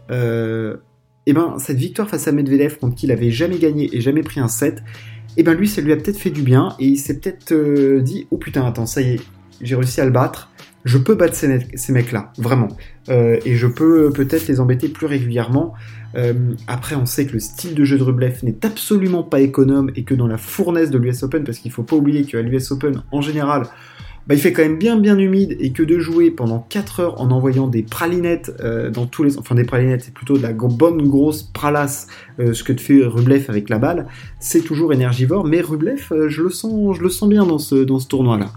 eh 1.28 1.34
ben, 1.34 1.56
cette 1.60 1.78
victoire 1.78 2.10
face 2.10 2.28
à 2.28 2.32
Medvedev 2.32 2.78
contre 2.80 2.96
qui 2.96 3.06
il 3.06 3.12
avait 3.12 3.30
jamais 3.30 3.60
gagné 3.60 3.90
et 3.96 4.02
jamais 4.02 4.24
pris 4.24 4.40
un 4.40 4.48
set, 4.48 4.82
eh 5.38 5.44
ben 5.44 5.54
lui, 5.54 5.68
ça 5.68 5.82
lui 5.82 5.94
a 5.94 5.96
peut-être 5.96 6.18
fait 6.18 6.32
du 6.32 6.42
bien 6.42 6.76
et 6.80 6.88
il 6.88 6.98
s'est 6.98 7.20
peut-être 7.20 7.54
dit, 8.00 8.28
oh 8.32 8.38
putain, 8.38 8.66
attends, 8.66 8.86
ça 8.86 9.02
y 9.02 9.12
est, 9.14 9.20
j'ai 9.64 9.76
réussi 9.76 10.02
à 10.02 10.06
le 10.06 10.12
battre 10.12 10.52
je 10.84 10.98
peux 10.98 11.16
battre 11.16 11.36
ces, 11.36 11.94
mecs-là, 11.94 12.34
vraiment. 12.38 12.70
Euh, 13.10 13.38
et 13.46 13.56
je 13.56 13.68
peux 13.68 14.12
peut-être 14.12 14.48
les 14.48 14.60
embêter 14.60 14.90
plus 14.90 15.06
régulièrement. 15.06 15.74
Euh, 16.16 16.34
après, 16.68 16.96
on 16.96 17.06
sait 17.06 17.26
que 17.26 17.34
le 17.34 17.40
style 17.40 17.76
de 17.76 17.84
jeu 17.84 17.98
de 17.98 18.04
Rublev 18.04 18.40
n'est 18.44 18.66
absolument 18.66 19.24
pas 19.24 19.42
économe 19.42 19.92
et 19.96 20.04
que 20.04 20.16
dans 20.16 20.28
la 20.28 20.38
fournaise 20.38 20.90
de 20.90 20.98
l'US 20.98 21.24
Open, 21.24 21.44
parce 21.44 21.60
qu'il 21.60 21.72
faut 21.72 21.84
pas 21.84 21.96
oublier 21.96 22.26
qu'à 22.26 22.42
l'US 22.42 22.72
Open, 22.72 23.04
en 23.12 23.22
général, 23.22 23.64
bah, 24.28 24.36
il 24.36 24.42
fait 24.42 24.54
quand 24.54 24.62
même 24.64 24.78
bien 24.78 24.98
bien 24.98 25.18
humide 25.18 25.56
et 25.60 25.72
que 25.72 25.84
de 25.84 26.00
jouer 26.00 26.32
pendant 26.32 26.60
4 26.60 27.00
heures 27.00 27.22
en 27.22 27.32
envoyant 27.32 27.68
des 27.68 27.84
pralinettes 27.84 28.52
euh, 28.62 28.90
dans 28.90 29.06
tous 29.06 29.24
les... 29.24 29.38
Enfin 29.38 29.56
des 29.56 29.64
pralinettes, 29.64 30.04
c'est 30.04 30.14
plutôt 30.14 30.38
de 30.38 30.44
la 30.44 30.54
bonne 30.54 31.08
grosse 31.08 31.44
pralasse, 31.44 32.08
ce 32.40 32.64
que 32.64 32.76
fait 32.76 33.04
Rublev 33.04 33.46
avec 33.50 33.70
la 33.70 33.78
balle, 33.78 34.08
c'est 34.40 34.62
toujours 34.62 34.94
énergivore, 34.94 35.46
mais 35.46 35.62
Rublev, 35.62 36.08
je, 36.28 36.42
le 36.42 36.50
sens, 36.50 36.98
je 36.98 37.02
le 37.02 37.10
sens 37.10 37.30
bien 37.30 37.46
dans 37.46 37.60
ce, 37.60 37.76
dans 37.76 38.00
ce 38.00 38.08
tournoi-là. 38.08 38.46
Là, 38.46 38.52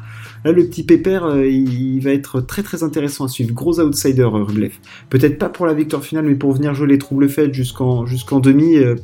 le 0.52 0.66
petit 0.66 0.84
pépère, 0.84 1.24
euh, 1.24 1.46
il, 1.46 2.00
va 2.00 2.10
être 2.10 2.40
très 2.40 2.62
très 2.62 2.82
intéressant 2.82 3.24
à 3.24 3.28
suivre. 3.28 3.54
Gros 3.54 3.80
outsider, 3.80 4.22
euh, 4.22 4.44
Rublev. 4.44 4.72
Peut-être 5.08 5.38
pas 5.38 5.48
pour 5.48 5.66
la 5.66 5.74
victoire 5.74 6.04
finale, 6.04 6.26
mais 6.26 6.34
pour 6.34 6.52
venir 6.52 6.74
jouer 6.74 6.88
les 6.88 6.98
troubles 6.98 7.28
faits 7.28 7.52
jusqu'en 7.54 8.04
demi. 8.40 8.76
Euh, 8.76 8.96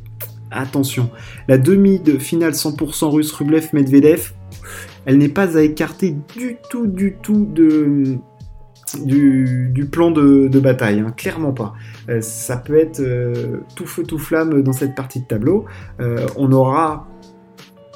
attention. 0.51 1.11
La 1.47 1.59
demi 1.59 2.01
de 2.01 2.19
finale 2.19 2.53
100% 2.53 3.11
russe 3.11 3.33
Rublev-Medvedev, 3.33 4.33
elle 5.07 5.19
n'est 5.19 5.29
pas 5.29 5.57
à 5.57 5.63
écarter 5.63 6.17
du 6.37 6.57
tout, 6.69 6.89
du 6.89 7.15
tout 7.23 7.47
du, 7.47 8.19
plan 9.93 10.11
de, 10.11 10.49
bataille, 10.59 10.99
hein. 10.99 11.15
clairement 11.17 11.53
pas. 11.53 11.75
ça 12.21 12.57
peut 12.57 12.77
être 12.77 13.01
tout 13.77 13.87
feu 13.87 14.03
tout 14.03 14.19
flamme 14.19 14.61
dans 14.63 14.73
cette 14.73 14.97
partie 14.97 15.21
de 15.21 15.27
tableau. 15.27 15.67
on 16.37 16.51
aura 16.51 17.10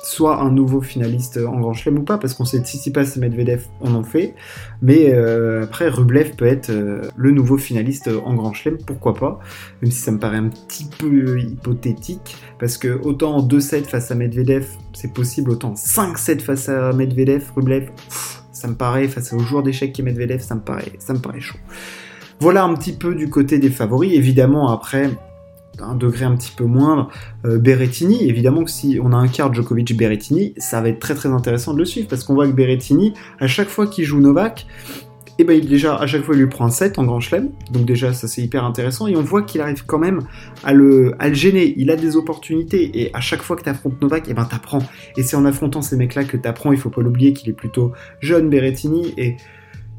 soit 0.05 0.41
un 0.41 0.51
nouveau 0.51 0.81
finaliste 0.81 1.39
en 1.39 1.59
Grand 1.59 1.73
Chelem 1.73 1.99
ou 1.99 2.03
pas, 2.03 2.19
parce 2.19 2.35
qu'on 2.35 2.45
sait 2.45 2.61
que 2.61 2.67
Tsitsipas 2.67 3.17
et 3.17 3.21
Medvedev 3.21 3.67
on 3.81 3.95
en 3.95 4.05
fait, 4.05 4.35
mais 4.83 5.13
euh, 5.13 5.65
après 5.65 5.89
Rublev 5.89 6.37
peut 6.37 6.47
être 6.47 6.71
euh, 6.71 7.03
le 7.17 7.31
nouveau 7.31 7.57
finaliste 7.57 8.11
en 8.25 8.35
Grand 8.35 8.53
Chelem, 8.53 8.79
pourquoi 8.87 9.15
pas, 9.15 9.41
même 9.81 9.91
si 9.91 9.99
ça 9.99 10.13
me 10.13 10.19
paraît 10.19 10.37
un 10.37 10.49
petit 10.49 10.87
peu 10.99 11.41
hypothétique, 11.41 12.37
parce 12.59 12.77
que 12.77 13.01
autant 13.03 13.37
en 13.37 13.47
2-7 13.47 13.85
face 13.85 14.11
à 14.11 14.15
Medvedev 14.15 14.67
c'est 14.93 15.13
possible, 15.13 15.51
autant 15.51 15.73
5-7 15.73 16.41
face 16.41 16.69
à 16.69 16.93
Medvedev, 16.93 17.51
Rublev, 17.57 17.89
ça 18.53 18.69
me 18.69 18.75
paraît, 18.75 19.09
face 19.09 19.33
au 19.33 19.39
joueur 19.39 19.63
d'échecs 19.63 19.93
qui 19.93 20.03
est 20.03 20.05
Medvedev, 20.05 20.41
ça 20.41 20.55
me 20.55 20.61
paraît, 20.61 20.93
ça 20.99 21.15
me 21.15 21.19
paraît 21.19 21.41
chaud. 21.41 21.59
Voilà 22.41 22.65
un 22.65 22.75
petit 22.75 22.93
peu 22.93 23.15
du 23.15 23.31
côté 23.31 23.59
des 23.59 23.71
favoris, 23.71 24.13
évidemment 24.13 24.71
après 24.71 25.11
un 25.81 25.95
degré 25.95 26.25
un 26.25 26.37
petit 26.37 26.53
peu 26.57 26.65
moindre, 26.65 27.11
euh, 27.45 27.59
Berrettini, 27.59 28.29
évidemment 28.29 28.65
que 28.65 28.71
si 28.71 28.99
on 29.03 29.13
a 29.13 29.17
un 29.17 29.29
quart 29.29 29.53
Djokovic-Berrettini, 29.53 30.55
ça 30.59 30.81
va 30.81 30.89
être 30.89 31.01
très 31.01 31.15
très 31.15 31.29
intéressant 31.29 31.75
de 31.75 31.79
le 31.79 31.85
suivre, 31.85 32.09
parce 32.09 32.25
qu'on 32.25 32.35
voit 32.35 32.47
que 32.47 32.53
Berrettini, 32.53 33.15
à 33.41 33.47
chaque 33.47 33.69
fois 33.69 33.87
qu'il 33.87 34.05
joue 34.05 34.21
Novak, 34.21 34.67
et 35.39 35.45
ben 35.45 35.61
déjà 35.61 35.97
à 35.97 36.07
chaque 36.07 36.23
fois 36.23 36.37
il 36.37 36.43
lui 36.43 36.47
prend 36.49 36.67
un 36.67 36.71
7 36.71 36.99
en 36.99 37.05
grand 37.05 37.19
chelem, 37.21 37.51
donc 37.73 37.87
déjà 37.87 38.13
ça 38.13 38.29
c'est 38.29 38.43
hyper 38.43 38.65
intéressant. 38.65 39.09
Et 39.09 39.17
on 39.17 39.23
voit 39.23 39.43
qu'il 39.43 39.61
arrive 39.61 39.85
quand 39.85 39.99
même 39.99 40.21
à 40.63 40.73
le, 40.73 41.15
à 41.19 41.33
gêner, 41.33 41.75
il 41.77 41.91
a 41.91 41.97
des 41.97 42.17
opportunités. 42.17 43.01
Et 43.01 43.11
à 43.15 43.21
chaque 43.21 43.43
fois 43.43 43.57
que 43.57 43.63
tu 43.63 43.69
affrontes 43.69 44.01
Novak, 44.01 44.29
et 44.29 44.35
ben 44.35 44.45
t'apprends. 44.45 44.83
Et 45.17 45.23
c'est 45.23 45.37
en 45.37 45.45
affrontant 45.45 45.83
ces 45.83 45.97
mecs 45.97 46.15
là 46.15 46.25
que 46.25 46.37
t'apprends, 46.37 46.73
il 46.73 46.79
faut 46.79 46.91
pas 46.91 47.03
l'oublier 47.03 47.33
qu'il 47.33 47.51
est 47.51 47.55
plutôt 47.55 47.93
jeune 48.21 48.49
Berrettini. 48.49 49.13
Et 49.17 49.37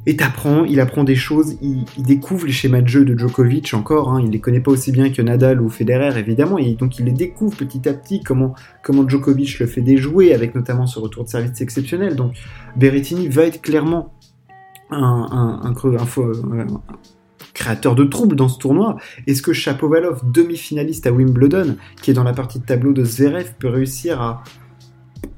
et 0.08 0.16
t'apprends, 0.16 0.66
il 0.66 0.80
apprend 0.80 1.04
des 1.04 1.16
choses, 1.16 1.58
il, 1.62 1.86
découvre 1.98 2.46
les 2.46 2.52
schémas 2.52 2.82
de 2.82 2.88
jeu 2.88 3.06
de 3.06 3.18
Djokovic 3.18 3.74
encore, 3.74 4.12
hein, 4.12 4.22
il 4.24 4.30
les 4.30 4.40
connaît 4.40 4.60
pas 4.60 4.72
aussi 4.72 4.92
bien 4.92 5.10
que 5.10 5.22
Nadal 5.22 5.62
ou 5.62 5.70
Federer 5.70 6.20
évidemment, 6.20 6.58
et 6.58 6.74
donc 6.76 7.00
il 7.00 7.06
les 7.06 7.12
découvre 7.12 7.58
petit 7.58 7.88
à 7.90 7.94
petit 7.94 8.22
comment, 8.22 8.54
comment 8.84 9.08
Djokovic 9.08 9.60
le 9.60 9.66
fait 9.66 9.82
déjouer, 9.82 10.34
avec 10.34 10.54
notamment 10.54 10.86
ce 10.86 11.00
retour 11.00 11.24
de 11.24 11.30
service 11.30 11.60
exceptionnel. 11.60 12.16
Donc 12.16 12.34
Berrettini 12.76 13.28
va 13.30 13.44
être 13.44 13.62
clairement 13.62 14.14
un, 14.92 15.74
créateur 17.54 17.96
de 17.96 18.04
troubles 18.04 18.36
dans 18.36 18.50
ce 18.50 18.60
tournoi. 18.60 18.98
Est-ce 19.26 19.42
que 19.42 19.54
Chapovalov, 19.54 20.22
demi-finaliste 20.30 21.08
à 21.08 21.12
Wimbledon, 21.12 21.78
qui 22.02 22.12
est 22.12 22.14
dans 22.14 22.24
la 22.24 22.34
partie 22.34 22.60
de 22.60 22.66
tableau 22.66 22.94
de 22.94 23.04
Zverev, 23.04 23.54
peut 23.58 23.70
réussir 23.70 24.22
à, 24.22 24.44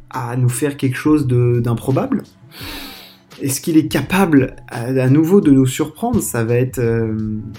à 0.10 0.36
nous 0.36 0.50
faire 0.50 0.76
quelque 0.76 0.98
chose 0.98 1.28
d'improbable 1.28 2.24
est-ce 3.42 3.62
qu'il 3.62 3.78
est 3.78 3.88
capable 3.88 4.56
à, 4.68 5.10
nouveau 5.10 5.42
de 5.42 5.52
nous 5.52 5.66
surprendre? 5.66 6.22
Ça 6.22 6.44
va 6.44 6.56
être, 6.56 6.80
euh, 6.80 7.16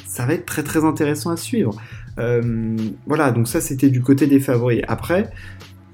ça 0.07 0.27
va 0.27 0.35
être 0.35 0.47
très 0.47 0.63
très 0.63 0.85
intéressant 0.85 1.31
à 1.31 1.37
suivre. 1.37 1.81
Euh, 2.19 2.77
voilà, 3.07 3.31
donc 3.31 3.47
ça 3.49 3.61
c'était 3.61 3.91
du 3.91 4.01
côté 4.01 4.27
des 4.27 4.41
favoris. 4.41 4.83
Après, 4.89 5.31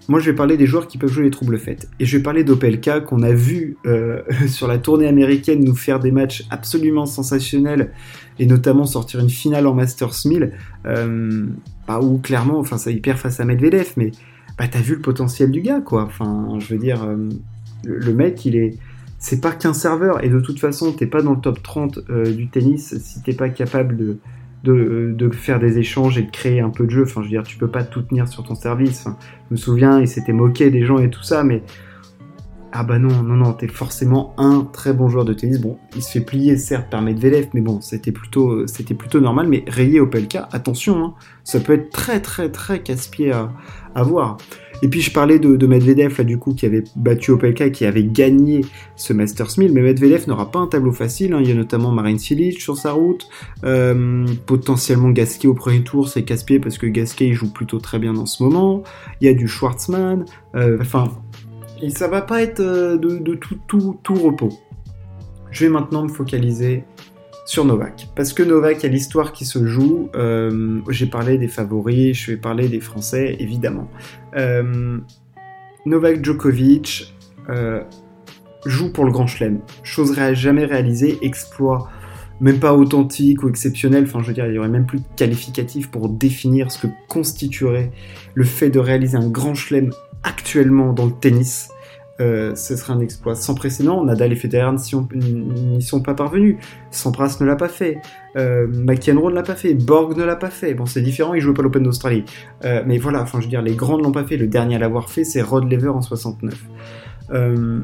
moi 0.08 0.20
je 0.20 0.30
vais 0.30 0.36
parler 0.36 0.56
des 0.56 0.66
joueurs 0.66 0.88
qui 0.88 0.96
peuvent 0.96 1.12
jouer 1.12 1.24
les 1.24 1.30
troubles 1.30 1.58
faites. 1.58 1.88
Et 2.00 2.06
je 2.06 2.16
vais 2.16 2.22
parler 2.22 2.44
d'Opelka 2.44 3.00
qu'on 3.00 3.22
a 3.22 3.32
vu 3.32 3.76
euh, 3.86 4.22
sur 4.48 4.66
la 4.68 4.78
tournée 4.78 5.06
américaine 5.06 5.62
nous 5.62 5.76
faire 5.76 6.00
des 6.00 6.12
matchs 6.12 6.44
absolument 6.50 7.06
sensationnels 7.06 7.92
et 8.38 8.46
notamment 8.46 8.86
sortir 8.86 9.20
une 9.20 9.30
finale 9.30 9.66
en 9.66 9.74
Masters 9.74 10.14
1000 10.24 10.52
bah, 11.86 12.00
où 12.00 12.18
clairement, 12.18 12.58
enfin 12.58 12.78
ça 12.78 12.90
y 12.90 13.00
perd 13.00 13.18
face 13.18 13.38
à 13.40 13.44
Medvedev, 13.44 13.92
mais 13.98 14.12
bah, 14.58 14.66
t'as 14.66 14.80
vu 14.80 14.94
le 14.94 15.02
potentiel 15.02 15.50
du 15.50 15.60
gars 15.60 15.80
quoi. 15.80 16.04
Enfin, 16.04 16.56
je 16.58 16.72
veux 16.72 16.80
dire, 16.80 17.06
le 17.84 18.14
mec 18.14 18.46
il 18.46 18.56
est 18.56 18.78
c'est 19.24 19.40
pas 19.40 19.52
qu'un 19.52 19.72
serveur, 19.72 20.22
et 20.22 20.28
de 20.28 20.38
toute 20.38 20.60
façon, 20.60 20.92
t'es 20.92 21.06
pas 21.06 21.22
dans 21.22 21.32
le 21.32 21.40
top 21.40 21.62
30 21.62 22.00
euh, 22.10 22.30
du 22.30 22.48
tennis 22.48 22.94
si 22.98 23.22
t'es 23.22 23.32
pas 23.32 23.48
capable 23.48 23.96
de, 23.96 24.18
de, 25.14 25.30
faire 25.30 25.58
des 25.58 25.78
échanges 25.78 26.18
et 26.18 26.24
de 26.24 26.30
créer 26.30 26.60
un 26.60 26.68
peu 26.68 26.84
de 26.84 26.90
jeu. 26.90 27.04
Enfin, 27.04 27.22
je 27.22 27.28
veux 27.28 27.30
dire, 27.30 27.42
tu 27.42 27.56
peux 27.56 27.70
pas 27.70 27.84
tout 27.84 28.02
tenir 28.02 28.28
sur 28.28 28.44
ton 28.44 28.54
service. 28.54 29.06
je 29.48 29.54
me 29.54 29.56
souviens, 29.56 29.98
il 29.98 30.08
s'était 30.08 30.34
moqué 30.34 30.70
des 30.70 30.84
gens 30.84 30.98
et 30.98 31.08
tout 31.08 31.22
ça, 31.22 31.42
mais 31.42 31.62
ah 32.70 32.84
bah 32.84 32.98
non, 32.98 33.22
non, 33.22 33.36
non, 33.36 33.54
t'es 33.54 33.66
forcément 33.66 34.34
un 34.36 34.68
très 34.70 34.92
bon 34.92 35.08
joueur 35.08 35.24
de 35.24 35.32
tennis. 35.32 35.58
Bon, 35.58 35.78
il 35.96 36.02
se 36.02 36.10
fait 36.10 36.20
plier 36.20 36.58
certes 36.58 36.90
par 36.90 37.00
Medvedev, 37.00 37.48
mais 37.54 37.62
bon, 37.62 37.80
c'était 37.80 38.12
plutôt, 38.12 38.66
c'était 38.66 38.92
plutôt 38.92 39.20
normal. 39.20 39.48
Mais 39.48 39.64
rayé 39.68 40.00
Opelka, 40.00 40.50
attention, 40.52 41.02
hein, 41.02 41.14
ça 41.44 41.60
peut 41.60 41.72
être 41.72 41.88
très 41.88 42.20
très 42.20 42.50
très 42.50 42.82
casse-pied 42.82 43.32
à, 43.32 44.02
voir. 44.02 44.36
Et 44.84 44.88
puis 44.88 45.00
je 45.00 45.10
parlais 45.10 45.38
de, 45.38 45.66
Medvedev 45.66 46.14
là 46.18 46.24
du 46.24 46.36
coup 46.36 46.52
qui 46.52 46.66
avait 46.66 46.84
battu 46.94 47.30
Opelka 47.30 47.64
et 47.64 47.72
qui 47.72 47.86
avait 47.86 48.04
gagné 48.04 48.60
ce 48.96 49.14
Masters 49.14 49.48
1000, 49.56 49.72
mais 49.72 49.80
Medvedev 49.80 50.28
n'aura 50.28 50.50
pas 50.50 50.58
un 50.58 50.66
tableau 50.66 50.92
facile. 50.92 51.32
Hein. 51.32 51.38
Il 51.40 51.48
y 51.48 51.52
a 51.52 51.54
notamment 51.54 51.90
Marin 51.90 52.18
Cilic 52.18 52.60
sur 52.60 52.76
sa 52.76 52.92
route, 52.92 53.26
euh, 53.64 54.26
potentiellement 54.44 55.08
Gasquet 55.08 55.48
au 55.48 55.54
premier 55.54 55.82
tour, 55.82 56.06
c'est 56.08 56.22
casse-pied 56.22 56.60
parce 56.60 56.76
que 56.76 56.84
Gasquet 56.86 57.28
il 57.28 57.32
joue 57.32 57.50
plutôt 57.50 57.78
très 57.78 57.98
bien 57.98 58.14
en 58.14 58.26
ce 58.26 58.42
moment. 58.42 58.82
Il 59.22 59.26
y 59.26 59.30
a 59.30 59.32
du 59.32 59.48
Schwartzmann, 59.48 60.26
euh, 60.54 60.76
enfin 60.82 61.08
et 61.80 61.88
ça 61.88 62.06
va 62.06 62.20
pas 62.20 62.42
être 62.42 62.60
euh, 62.60 62.98
de, 62.98 63.34
tout 63.36 64.14
repos. 64.14 64.50
Je 65.50 65.64
vais 65.64 65.70
maintenant 65.70 66.02
me 66.02 66.08
focaliser 66.08 66.84
sur 67.44 67.64
Novak. 67.64 68.08
Parce 68.16 68.32
que 68.32 68.42
Novak, 68.42 68.84
a 68.84 68.88
l'histoire 68.88 69.32
qui 69.32 69.44
se 69.44 69.66
joue. 69.66 70.08
Euh, 70.14 70.80
j'ai 70.90 71.06
parlé 71.06 71.38
des 71.38 71.48
favoris, 71.48 72.16
je 72.16 72.32
vais 72.32 72.36
parler 72.36 72.68
des 72.68 72.80
Français, 72.80 73.36
évidemment. 73.38 73.88
Euh, 74.36 74.98
Novak 75.86 76.24
Djokovic 76.24 77.14
joue 78.64 78.92
pour 78.92 79.04
le 79.04 79.12
Grand 79.12 79.26
Chelem. 79.26 79.60
Chose 79.82 80.18
jamais 80.32 80.64
réalisée, 80.64 81.18
exploit 81.22 81.90
même 82.40 82.58
pas 82.58 82.74
authentique 82.74 83.42
ou 83.42 83.48
exceptionnel. 83.48 84.04
Enfin, 84.04 84.20
je 84.22 84.28
veux 84.28 84.34
dire, 84.34 84.46
il 84.46 84.54
y 84.54 84.58
aurait 84.58 84.68
même 84.68 84.86
plus 84.86 84.98
de 84.98 85.06
qualificatif 85.16 85.90
pour 85.90 86.08
définir 86.08 86.70
ce 86.70 86.86
que 86.86 86.92
constituerait 87.08 87.90
le 88.34 88.44
fait 88.44 88.70
de 88.70 88.78
réaliser 88.78 89.16
un 89.16 89.28
Grand 89.28 89.54
Chelem 89.54 89.90
actuellement 90.22 90.92
dans 90.92 91.06
le 91.06 91.12
tennis, 91.12 91.68
euh, 92.20 92.54
ce 92.54 92.76
serait 92.76 92.92
un 92.92 93.00
exploit 93.00 93.34
sans 93.34 93.54
précédent. 93.54 94.04
Nadal 94.04 94.32
et 94.32 94.36
Federer 94.36 94.70
n'y 95.12 95.82
sont 95.82 96.00
pas 96.00 96.14
parvenus. 96.14 96.56
Sampras 96.90 97.38
ne 97.40 97.46
l'a 97.46 97.56
pas 97.56 97.68
fait. 97.68 97.98
Euh, 98.36 98.66
McEnroe 98.68 99.30
ne 99.30 99.34
l'a 99.34 99.42
pas 99.42 99.56
fait. 99.56 99.74
Borg 99.74 100.16
ne 100.16 100.24
l'a 100.24 100.36
pas 100.36 100.50
fait. 100.50 100.74
Bon, 100.74 100.86
c'est 100.86 101.02
différent, 101.02 101.34
il 101.34 101.40
jouait 101.40 101.54
pas 101.54 101.62
l'Open 101.62 101.82
d'Australie. 101.82 102.24
Euh, 102.64 102.82
mais 102.86 102.98
voilà, 102.98 103.22
enfin, 103.22 103.40
je 103.40 103.46
veux 103.46 103.50
dire, 103.50 103.62
les 103.62 103.74
grands 103.74 103.98
ne 103.98 104.02
l'ont 104.02 104.12
pas 104.12 104.24
fait. 104.24 104.36
Le 104.36 104.46
dernier 104.46 104.76
à 104.76 104.78
l'avoir 104.78 105.10
fait, 105.10 105.24
c'est 105.24 105.42
Rod 105.42 105.70
Lever 105.70 105.88
en 105.88 106.02
69. 106.02 106.54
Euh, 107.30 107.80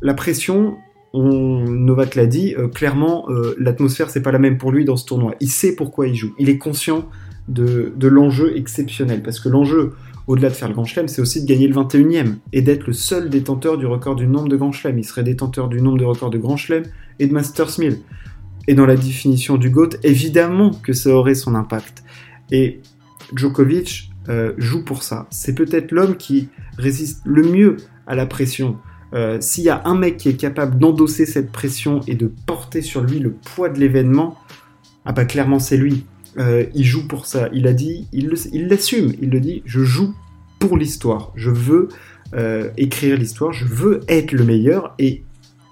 la 0.00 0.14
pression, 0.14 0.76
on, 1.12 1.64
Novak 1.64 2.14
l'a 2.14 2.26
dit, 2.26 2.54
clairement, 2.74 3.26
l'atmosphère, 3.58 4.10
c'est 4.10 4.22
pas 4.22 4.32
la 4.32 4.38
même 4.38 4.58
pour 4.58 4.72
lui 4.72 4.84
dans 4.84 4.96
ce 4.96 5.04
tournoi. 5.04 5.34
Il 5.40 5.48
sait 5.48 5.74
pourquoi 5.74 6.06
il 6.06 6.14
joue. 6.14 6.34
Il 6.38 6.48
est 6.48 6.58
conscient 6.58 7.08
de, 7.48 7.92
de 7.96 8.08
l'enjeu 8.08 8.56
exceptionnel. 8.56 9.22
Parce 9.22 9.40
que 9.40 9.48
l'enjeu, 9.48 9.94
au-delà 10.26 10.48
de 10.48 10.54
faire 10.54 10.68
le 10.68 10.74
Grand 10.74 10.84
Chelem, 10.84 11.08
c'est 11.08 11.20
aussi 11.20 11.42
de 11.42 11.48
gagner 11.48 11.66
le 11.66 11.74
21e 11.74 12.36
et 12.52 12.62
d'être 12.62 12.86
le 12.86 12.92
seul 12.92 13.28
détenteur 13.28 13.78
du 13.78 13.86
record 13.86 14.14
du 14.14 14.26
nombre 14.26 14.48
de 14.48 14.56
Grand 14.56 14.72
Chelem. 14.72 14.98
Il 14.98 15.04
serait 15.04 15.24
détenteur 15.24 15.68
du 15.68 15.80
nombre 15.80 15.98
de 15.98 16.04
records 16.04 16.30
de 16.30 16.38
Grand 16.38 16.56
Chelem 16.56 16.84
et 17.18 17.26
de 17.26 17.32
Masters 17.32 17.78
1000. 17.78 17.98
Et 18.68 18.74
dans 18.74 18.86
la 18.86 18.96
définition 18.96 19.56
du 19.56 19.70
GOAT, 19.70 19.90
évidemment 20.04 20.70
que 20.70 20.92
ça 20.92 21.10
aurait 21.10 21.34
son 21.34 21.54
impact. 21.54 22.04
Et 22.50 22.80
Djokovic 23.34 24.10
euh, 24.28 24.52
joue 24.58 24.84
pour 24.84 25.02
ça. 25.02 25.26
C'est 25.30 25.54
peut-être 25.54 25.90
l'homme 25.90 26.16
qui 26.16 26.48
résiste 26.78 27.22
le 27.24 27.42
mieux 27.42 27.76
à 28.06 28.14
la 28.14 28.26
pression. 28.26 28.76
Euh, 29.14 29.38
s'il 29.40 29.64
y 29.64 29.68
a 29.68 29.82
un 29.84 29.96
mec 29.96 30.16
qui 30.16 30.28
est 30.28 30.36
capable 30.36 30.78
d'endosser 30.78 31.26
cette 31.26 31.50
pression 31.50 32.00
et 32.06 32.14
de 32.14 32.32
porter 32.46 32.82
sur 32.82 33.02
lui 33.02 33.18
le 33.18 33.32
poids 33.32 33.68
de 33.68 33.78
l'événement, 33.78 34.38
ah 35.04 35.12
bah 35.12 35.24
clairement 35.24 35.58
c'est 35.58 35.76
lui. 35.76 36.06
Euh, 36.38 36.64
il 36.74 36.84
joue 36.84 37.06
pour 37.06 37.26
ça. 37.26 37.48
Il 37.52 37.66
a 37.66 37.72
dit, 37.72 38.08
il 38.12 38.28
l'assume. 38.68 39.12
Il, 39.20 39.30
le 39.30 39.40
dit, 39.40 39.62
je 39.64 39.82
joue 39.82 40.14
pour 40.58 40.76
l'histoire. 40.76 41.32
Je 41.34 41.50
veux 41.50 41.88
euh, 42.34 42.70
écrire 42.76 43.16
l'histoire. 43.16 43.52
Je 43.52 43.64
veux 43.64 44.00
être 44.08 44.32
le 44.32 44.44
meilleur. 44.44 44.94
Et 44.98 45.22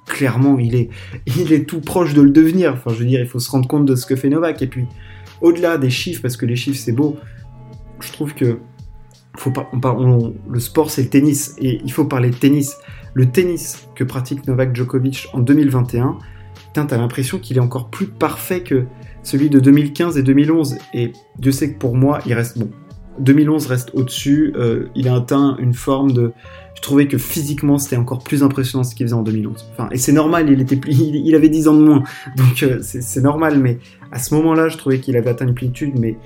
clairement, 0.07 0.59
il 0.59 0.75
est, 0.75 0.90
il 1.26 1.52
est 1.52 1.64
tout 1.64 1.81
proche 1.81 2.14
de 2.14 2.23
le 2.23 2.31
devenir. 2.31 2.75
Enfin, 2.75 2.93
je 2.93 3.00
veux 3.00 3.07
dire, 3.07 3.21
il 3.21 3.26
faut 3.26 3.40
se 3.40 3.50
rendre 3.50 3.69
compte 3.69 3.87
de 3.87 3.95
ce 3.95 4.07
que 4.07 4.17
fait 4.17 4.29
Novak. 4.29 4.62
Et 4.62 4.67
puis, 4.67 4.87
au-delà 5.40 5.79
des 5.79 5.90
chiffres, 5.90 6.23
parce 6.23 6.37
que 6.37 6.47
les 6.47 6.57
chiffres 6.57 6.79
c'est 6.79 6.93
beau, 6.93 7.17
je 8.00 8.12
trouve 8.12 8.35
que 8.35 8.59
faut 9.37 9.52
pas, 9.52 9.71
le 10.50 10.61
sport 10.61 10.90
c'est 10.90 11.02
le 11.02 11.09
tennis 11.09 11.55
et 11.59 11.81
il 11.83 11.93
faut 11.93 12.05
parler 12.05 12.31
de 12.31 12.37
tennis. 12.37 12.76
Le 13.14 13.26
tennis 13.31 13.88
que 13.95 14.05
pratique 14.05 14.47
Novak 14.47 14.75
Djokovic 14.75 15.29
en 15.33 15.40
2021, 15.40 16.19
t'as 16.75 16.97
l'impression 16.97 17.38
qu'il 17.38 17.57
est 17.57 17.61
encore 17.61 17.88
plus 17.88 18.07
parfait 18.07 18.62
que 18.62 18.85
celui 19.23 19.50
de 19.50 19.61
2015 19.61 20.17
et 20.19 20.23
2011. 20.23 20.79
Et 20.95 21.12
Dieu 21.39 21.53
sait 21.53 21.73
que 21.73 21.79
pour 21.79 21.97
moi, 21.97 22.21
il 22.27 22.35
reste 22.35 22.59
bon. 22.59 22.71
2011 23.19 23.67
reste 23.67 23.91
au-dessus. 23.95 24.53
Euh, 24.57 24.89
il 24.95 25.09
a 25.09 25.15
atteint 25.15 25.57
une 25.59 25.75
forme 25.75 26.12
de. 26.12 26.33
Je 26.75 26.83
trouvais 26.83 27.09
que 27.09 27.19
physiquement, 27.19 27.79
c'était 27.79 27.97
encore 27.97 28.21
plus 28.21 28.43
impressionnant 28.43 28.85
ce 28.85 28.95
qu'il 28.95 29.07
faisait 29.07 29.15
en 29.15 29.23
2011. 29.23 29.71
Enfin, 29.73 29.89
et 29.91 29.99
c'est 29.99 30.12
normal, 30.12 30.49
il 30.50 30.61
était 30.61 30.77
plus, 30.77 30.93
il, 30.93 31.35
avait 31.35 31.49
10 31.49 31.69
ans 31.69 31.75
de 31.75 31.83
moins, 31.83 32.05
donc 32.37 32.62
euh, 32.62 32.79
c'est 32.81 33.21
normal. 33.21 33.59
Mais 33.59 33.79
à 34.12 34.19
ce 34.19 34.35
moment-là, 34.35 34.69
je 34.69 34.79
trouvais 34.79 34.99
qu'il 34.99 35.17
avait 35.17 35.29
atteint 35.29 35.47
une 35.47 35.55
plénitude. 35.55 35.99
Mais 35.99 36.17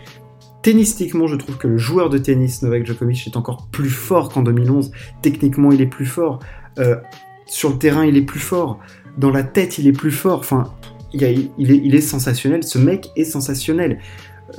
tennistiquement, 0.62 1.26
je 1.26 1.36
trouve 1.36 1.56
que 1.56 1.66
le 1.66 1.76
joueur 1.76 2.08
de 2.08 2.18
tennis 2.18 2.62
Novak 2.62 2.86
Djokovic 2.86 3.26
est 3.26 3.36
encore 3.36 3.68
plus 3.70 3.90
fort 3.90 4.28
qu'en 4.28 4.42
2011. 4.42 4.92
Techniquement, 5.22 5.72
il 5.72 5.80
est 5.80 5.86
plus 5.86 6.06
fort. 6.06 6.38
Euh, 6.78 6.96
sur 7.46 7.70
le 7.70 7.78
terrain, 7.78 8.04
il 8.04 8.16
est 8.16 8.22
plus 8.22 8.40
fort. 8.40 8.78
Dans 9.18 9.30
la 9.30 9.42
tête, 9.42 9.78
il 9.78 9.86
est 9.86 9.92
plus 9.92 10.12
fort. 10.12 10.38
Enfin, 10.38 10.72
il, 11.14 11.94
est, 11.94 12.00
sensationnel, 12.00 12.64
ce 12.64 12.78
mec 12.78 13.10
est 13.16 13.24
sensationnel. 13.24 13.98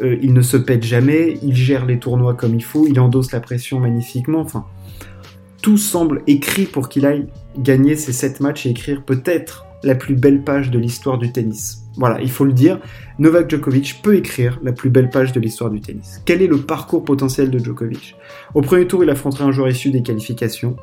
Euh, 0.01 0.17
il 0.21 0.33
ne 0.33 0.41
se 0.41 0.57
pète 0.57 0.83
jamais, 0.83 1.37
il 1.43 1.55
gère 1.55 1.85
les 1.85 1.99
tournois 1.99 2.33
comme 2.33 2.55
il 2.55 2.63
faut, 2.63 2.87
il 2.87 2.99
endosse 2.99 3.31
la 3.31 3.39
pression 3.39 3.79
magnifiquement, 3.79 4.39
enfin, 4.39 4.65
tout 5.61 5.77
semble 5.77 6.21
écrit 6.27 6.65
pour 6.65 6.89
qu'il 6.89 7.05
aille 7.05 7.27
gagner 7.57 7.95
ces 7.95 8.13
7 8.13 8.39
matchs 8.39 8.65
et 8.65 8.69
écrire 8.69 9.03
peut-être 9.03 9.65
la 9.83 9.95
plus 9.95 10.15
belle 10.15 10.43
page 10.43 10.71
de 10.71 10.79
l'histoire 10.79 11.17
du 11.17 11.31
tennis. 11.31 11.83
Voilà, 11.97 12.19
il 12.21 12.29
faut 12.29 12.43
le 12.43 12.53
dire, 12.53 12.79
Novak 13.19 13.49
Djokovic 13.49 14.01
peut 14.03 14.15
écrire 14.15 14.59
la 14.63 14.73
plus 14.73 14.89
belle 14.89 15.09
page 15.09 15.31
de 15.31 15.39
l'histoire 15.39 15.69
du 15.69 15.79
tennis. 15.79 16.21
Quel 16.25 16.41
est 16.41 16.47
le 16.47 16.57
parcours 16.57 17.05
potentiel 17.05 17.49
de 17.51 17.59
Djokovic? 17.59 18.15
Au 18.53 18.61
premier 18.61 18.87
tour, 18.87 19.03
il 19.03 19.09
affronterait 19.09 19.45
un 19.45 19.51
joueur 19.51 19.69
issu 19.69 19.91
des 19.91 20.01
qualifications. 20.01 20.75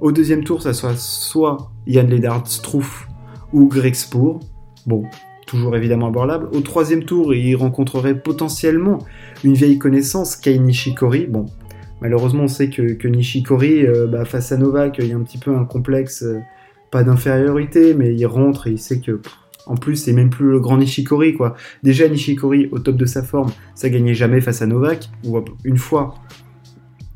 Au 0.00 0.10
deuxième 0.10 0.42
tour, 0.42 0.62
ça 0.62 0.72
soit 0.74 0.96
soit 0.96 1.70
Jan 1.86 2.06
Lennart 2.08 2.46
Struff 2.46 3.08
ou 3.52 3.68
Greg 3.68 3.94
Spoor. 3.94 4.40
Bon, 4.86 5.04
toujours 5.46 5.76
évidemment 5.76 6.08
abordable. 6.08 6.48
Au 6.52 6.60
troisième 6.60 7.04
tour, 7.04 7.34
il 7.34 7.54
rencontrerait 7.56 8.18
potentiellement 8.18 8.98
une 9.44 9.54
vieille 9.54 9.78
connaissance, 9.78 10.36
Kei 10.36 10.58
Nishikori. 10.58 11.26
Bon, 11.26 11.46
malheureusement, 12.00 12.44
on 12.44 12.48
sait 12.48 12.70
que, 12.70 13.08
Nishikori, 13.08 13.86
euh, 13.86 14.06
bah, 14.06 14.24
face 14.24 14.52
à 14.52 14.56
Novak, 14.56 14.98
il 14.98 15.06
y 15.06 15.12
a 15.12 15.16
un 15.16 15.22
petit 15.22 15.38
peu 15.38 15.56
un 15.56 15.64
complexe, 15.64 16.22
euh, 16.22 16.38
pas 16.90 17.02
d'infériorité, 17.02 17.94
mais 17.94 18.14
il 18.14 18.26
rentre 18.26 18.66
et 18.66 18.72
il 18.72 18.78
sait 18.78 19.00
que 19.00 19.20
En 19.68 19.74
plus, 19.74 19.96
c'est 19.96 20.12
même 20.12 20.30
plus 20.30 20.48
le 20.48 20.60
grand 20.60 20.76
Nishikori, 20.76 21.34
quoi. 21.34 21.56
Déjà, 21.82 22.08
Nishikori, 22.08 22.68
au 22.70 22.78
top 22.78 22.94
de 22.96 23.06
sa 23.06 23.24
forme, 23.24 23.50
ça 23.74 23.88
gagnait 23.88 24.14
jamais 24.14 24.40
face 24.40 24.62
à 24.62 24.66
Novak, 24.66 25.10
ou 25.24 25.40
une 25.64 25.76
fois 25.76 26.14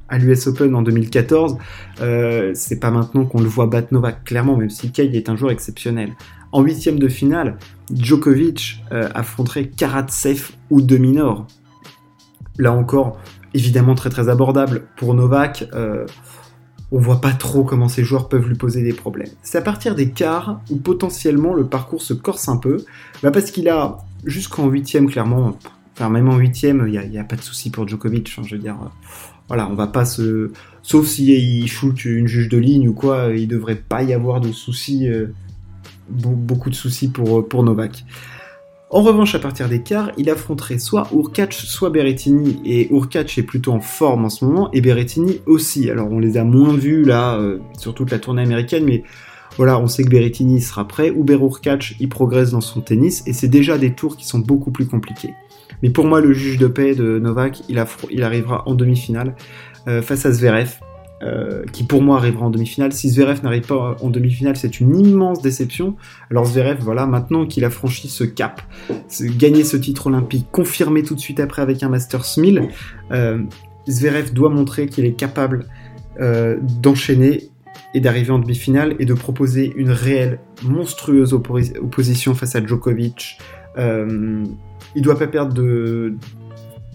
à 0.09 0.19
l'US 0.19 0.49
Open 0.49 0.75
en 0.75 0.83
2014. 0.83 1.57
Euh, 2.01 2.51
c'est 2.55 2.81
pas 2.81 2.91
maintenant 2.91 3.25
qu'on 3.25 3.41
le 3.41 3.47
voit 3.47 3.67
battre 3.67 3.95
Novak, 3.95 4.25
clairement, 4.25 4.57
même 4.57 4.69
si 4.69 4.91
Kei 4.91 5.17
est 5.17 5.29
un 5.29 5.37
joueur 5.37 5.53
exceptionnel. 5.53 6.11
En 6.53 6.63
huitième 6.63 6.99
de 6.99 7.09
finale, 7.09 7.59
Djokovic 7.95 8.83
euh, 8.93 9.09
affronterait 9.15 9.69
Karatsev 9.69 10.51
ou 10.71 10.83
Dominor. 10.83 11.47
Là 12.59 12.73
encore, 12.73 13.19
évidemment 13.55 13.95
très 13.95 14.11
très 14.11 14.29
abordable 14.29 14.87
pour 14.97 15.15
Novak. 15.15 15.69
Euh, 15.75 16.07
on 16.93 16.99
voit 16.99 17.21
pas 17.21 17.33
trop 17.33 17.63
comment 17.63 17.89
ces 17.89 18.03
joueurs 18.03 18.29
peuvent 18.29 18.49
lui 18.49 18.57
poser 18.57 18.83
des 18.83 18.93
problèmes. 18.93 19.31
C'est 19.43 19.59
à 19.59 19.63
partir 19.63 19.95
des 19.95 20.11
quarts 20.11 20.61
où 20.71 20.77
potentiellement 20.77 21.55
le 21.55 21.67
parcours 21.67 22.03
se 22.03 22.15
corse 22.15 22.49
un 22.49 22.57
peu, 22.57 22.85
bah 23.23 23.31
parce 23.31 23.51
qu'il 23.51 23.69
a 23.69 23.99
jusqu'en 24.25 24.67
huitième 24.69 25.09
clairement, 25.09 25.57
enfin 25.93 26.11
même 26.11 26.29
en 26.29 26.37
huitième, 26.37 26.87
il 26.89 27.11
n'y 27.11 27.19
a, 27.19 27.25
pas 27.25 27.37
de 27.37 27.43
souci 27.43 27.71
pour 27.71 27.87
Djokovic. 27.87 28.35
Hein, 28.37 28.43
je 28.45 28.57
veux 28.57 28.61
dire, 28.61 28.77
euh, 28.83 28.89
voilà, 29.47 29.69
on 29.69 29.75
va 29.75 29.87
pas 29.87 30.05
se, 30.05 30.51
sauf 30.83 31.07
s'il 31.07 31.69
shoot 31.69 32.05
une 32.05 32.27
juge 32.27 32.49
de 32.49 32.59
ligne 32.59 32.89
ou 32.89 32.93
quoi, 32.93 33.29
il 33.37 33.47
devrait 33.47 33.77
pas 33.77 34.03
y 34.03 34.13
avoir 34.13 34.41
de 34.41 34.51
soucis, 34.51 35.09
euh, 35.09 35.27
beaucoup 36.11 36.71
de 36.71 36.75
soucis 36.75 37.09
pour 37.09 37.47
pour 37.49 37.63
Novak. 37.63 38.05
En 38.93 39.03
revanche, 39.03 39.37
à 39.37 39.39
partir 39.39 39.69
des 39.69 39.83
quarts, 39.83 40.11
il 40.17 40.29
affronterait 40.31 40.81
soit 40.81 41.07
Urkac, 41.15 41.53
soit 41.53 41.91
Berrettini, 41.91 42.61
et 42.65 42.93
Urkac 42.93 43.39
est 43.39 43.45
plutôt 43.45 43.71
en 43.71 43.81
forme 43.81 44.25
en 44.25 44.29
ce 44.29 44.45
moment, 44.45 44.69
et 44.73 44.81
Berrettini 44.81 45.41
aussi. 45.47 45.89
Alors 45.89 46.11
on 46.11 46.19
les 46.19 46.37
a 46.37 46.43
moins 46.43 46.75
vus 46.75 47.05
là, 47.05 47.37
euh, 47.37 47.59
sur 47.79 47.95
toute 47.95 48.11
la 48.11 48.19
tournée 48.19 48.43
américaine, 48.43 48.85
mais 48.85 49.05
voilà, 49.57 49.79
on 49.79 49.87
sait 49.87 50.03
que 50.03 50.09
Berrettini 50.09 50.61
sera 50.61 50.89
prêt, 50.89 51.09
Uber 51.09 51.35
Urkac, 51.35 51.95
il 52.01 52.09
progresse 52.09 52.51
dans 52.51 52.61
son 52.61 52.81
tennis, 52.81 53.23
et 53.27 53.33
c'est 53.33 53.47
déjà 53.47 53.79
des 53.79 53.95
tours 53.95 54.17
qui 54.17 54.27
sont 54.27 54.41
beaucoup 54.41 54.73
plus 54.73 54.87
compliqués. 54.87 55.35
Mais 55.85 55.91
pour 55.91 56.07
moi, 56.07 56.21
le 56.21 56.33
juge 56.33 56.59
de 56.59 56.67
paix 56.67 56.97
de 56.97 57.21
Novak, 57.21 57.63
il, 57.69 57.81
il 58.11 58.23
arrivera 58.25 58.65
en 58.67 58.75
demi-finale 58.75 59.37
euh, 59.87 60.03
face 60.03 60.27
à 60.27 60.33
Zverev. 60.33 60.81
Euh, 61.23 61.65
qui 61.71 61.85
pour 61.85 62.01
moi 62.01 62.17
arrivera 62.17 62.47
en 62.47 62.51
demi-finale. 62.51 62.95
Si 62.95 63.11
Zverev 63.11 63.43
n'arrive 63.43 63.67
pas 63.67 63.95
en 64.01 64.09
demi-finale, 64.09 64.57
c'est 64.57 64.81
une 64.81 64.99
immense 64.99 65.43
déception. 65.43 65.97
Alors 66.31 66.47
Zverev, 66.47 66.79
voilà, 66.81 67.05
maintenant 67.05 67.45
qu'il 67.45 67.63
a 67.67 67.69
franchi 67.69 68.09
ce 68.09 68.25
cap, 68.25 68.63
gagner 69.37 69.65
ce 69.65 69.77
titre 69.77 70.07
olympique, 70.07 70.47
confirmé 70.51 71.03
tout 71.03 71.15
de 71.15 71.21
suite 71.21 71.39
après 71.39 71.61
avec 71.61 71.83
un 71.83 71.91
Masters 71.91 72.25
1000, 72.39 72.69
euh, 73.13 73.43
Zverev 73.87 74.33
doit 74.33 74.49
montrer 74.49 74.87
qu'il 74.87 75.05
est 75.05 75.13
capable 75.13 75.67
euh, 76.21 76.57
d'enchaîner 76.81 77.51
et 77.93 78.01
d'arriver 78.01 78.31
en 78.31 78.39
demi-finale 78.39 78.97
et 78.99 79.05
de 79.05 79.13
proposer 79.13 79.75
une 79.77 79.91
réelle, 79.91 80.39
monstrueuse 80.63 81.35
opposition 81.35 82.35
face 82.35 82.57
à 82.57 82.65
Djokovic. 82.65 83.37
Euh, 83.77 84.43
il 84.95 85.03
doit 85.03 85.19
pas 85.19 85.27
perdre 85.27 85.53
de, 85.53 86.15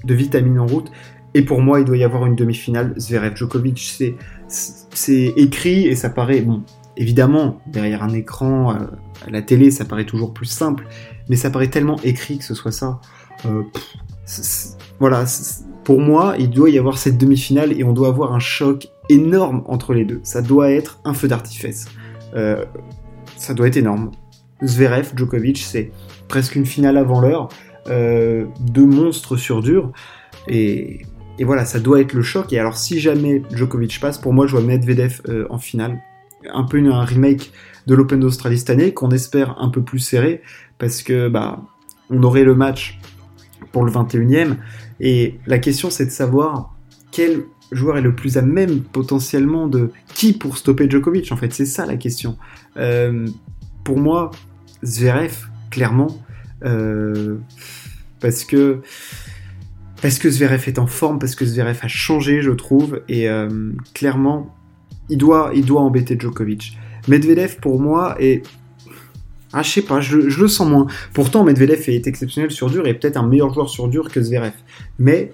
de 0.03 0.13
vitamines 0.15 0.59
en 0.59 0.65
route 0.65 0.91
et 1.35 1.41
pour 1.41 1.61
moi, 1.61 1.81
il 1.81 1.85
doit 1.85 1.97
y 1.97 2.03
avoir 2.05 2.25
une 2.25 2.35
demi-finale 2.35 2.93
Zverev-Djokovic. 2.97 4.15
C'est 4.47 5.33
écrit 5.35 5.85
et 5.85 5.95
ça 5.95 6.09
paraît, 6.09 6.39
bon, 6.39 6.63
évidemment, 6.95 7.59
derrière 7.67 8.03
un 8.03 8.13
écran, 8.13 8.71
euh, 8.71 8.85
à 9.27 9.29
la 9.29 9.41
télé, 9.41 9.69
ça 9.69 9.83
paraît 9.83 10.05
toujours 10.05 10.33
plus 10.33 10.45
simple, 10.45 10.87
mais 11.27 11.35
ça 11.35 11.49
paraît 11.49 11.67
tellement 11.67 11.97
écrit 12.05 12.37
que 12.37 12.45
ce 12.45 12.53
soit 12.53 12.71
ça. 12.71 13.01
Euh, 13.45 13.63
voilà, 14.97 15.25
pour 15.83 15.99
moi, 15.99 16.35
il 16.39 16.49
doit 16.49 16.69
y 16.69 16.79
avoir 16.79 16.97
cette 16.97 17.17
demi-finale 17.17 17.77
et 17.77 17.83
on 17.83 17.91
doit 17.91 18.07
avoir 18.07 18.33
un 18.33 18.39
choc 18.39 18.87
énorme 19.09 19.61
entre 19.65 19.93
les 19.93 20.05
deux. 20.05 20.21
Ça 20.23 20.41
doit 20.41 20.71
être 20.71 21.01
un 21.03 21.13
feu 21.13 21.27
d'artifice. 21.27 21.87
Euh, 22.33 22.63
ça 23.35 23.53
doit 23.53 23.67
être 23.67 23.75
énorme. 23.75 24.11
Zverev, 24.63 25.11
Djokovic, 25.17 25.57
c'est 25.57 25.91
presque 26.29 26.55
une 26.55 26.65
finale 26.65 26.95
avant 26.95 27.19
l'heure. 27.19 27.49
deux 27.89 28.85
monstres 28.85 29.35
sur 29.35 29.61
dur. 29.61 29.91
Et 30.47 31.01
et 31.37 31.43
voilà, 31.43 31.65
ça 31.65 31.79
doit 31.79 32.01
être 32.01 32.13
le 32.13 32.21
choc. 32.21 32.53
Et 32.53 32.59
alors, 32.59 32.77
si 32.77 32.99
jamais 32.99 33.41
Djokovic 33.51 33.99
passe, 33.99 34.17
pour 34.17 34.33
moi, 34.33 34.47
je 34.47 34.51
vois 34.51 34.61
Medvedev 34.61 35.21
euh, 35.27 35.45
en 35.49 35.57
finale. 35.57 35.99
Un 36.53 36.63
peu 36.63 36.77
un 36.77 37.03
remake 37.03 37.51
de 37.87 37.95
l'Open 37.95 38.19
d'Australie 38.19 38.57
cette 38.57 38.69
année, 38.69 38.93
qu'on 38.93 39.11
espère 39.11 39.55
un 39.59 39.69
peu 39.69 39.81
plus 39.81 39.99
serré, 39.99 40.41
parce 40.77 41.03
que 41.03 41.27
bah, 41.27 41.61
on 42.09 42.21
aurait 42.23 42.43
le 42.43 42.55
match 42.55 42.99
pour 43.71 43.83
le 43.83 43.91
21e. 43.91 44.55
Et 44.99 45.39
la 45.47 45.59
question, 45.59 45.89
c'est 45.89 46.05
de 46.05 46.11
savoir 46.11 46.75
quel 47.11 47.43
joueur 47.71 47.97
est 47.97 48.01
le 48.01 48.15
plus 48.15 48.37
à 48.37 48.41
même 48.41 48.81
potentiellement 48.81 49.67
de 49.67 49.91
qui 50.13 50.33
pour 50.33 50.57
stopper 50.57 50.89
Djokovic. 50.89 51.31
En 51.31 51.37
fait, 51.37 51.53
c'est 51.53 51.65
ça 51.65 51.85
la 51.85 51.97
question. 51.97 52.37
Euh, 52.77 53.27
pour 53.83 53.97
moi, 53.97 54.31
Zverev, 54.83 55.47
clairement, 55.71 56.21
euh, 56.63 57.37
parce 58.19 58.43
que 58.43 58.81
parce 60.05 60.19
que 60.19 60.29
Zverev 60.29 60.61
est 60.67 60.77
en 60.77 60.85
forme, 60.85 61.17
parce 61.17 61.33
que 61.33 61.45
Zverev 61.45 61.79
a 61.81 61.87
changé, 61.87 62.43
je 62.43 62.51
trouve, 62.51 63.01
et 63.09 63.27
euh, 63.27 63.71
clairement, 63.95 64.55
il 65.09 65.17
doit, 65.17 65.49
il 65.55 65.65
doit 65.65 65.81
embêter 65.81 66.15
Djokovic. 66.15 66.77
Medvedev, 67.07 67.55
pour 67.59 67.79
moi, 67.79 68.15
est... 68.19 68.43
Ah, 69.51 69.63
je 69.63 69.71
sais 69.71 69.81
pas, 69.81 70.01
je, 70.01 70.17
le 70.17 70.47
sens 70.47 70.69
moins. 70.69 70.85
Pourtant, 71.15 71.43
Medvedev 71.43 71.89
est 71.89 72.05
exceptionnel 72.05 72.51
sur 72.51 72.69
dur 72.69 72.85
et 72.85 72.93
peut-être 72.93 73.17
un 73.17 73.25
meilleur 73.25 73.51
joueur 73.51 73.67
sur 73.67 73.87
dur 73.87 74.11
que 74.11 74.21
Zverev. 74.21 74.53
Mais 74.99 75.33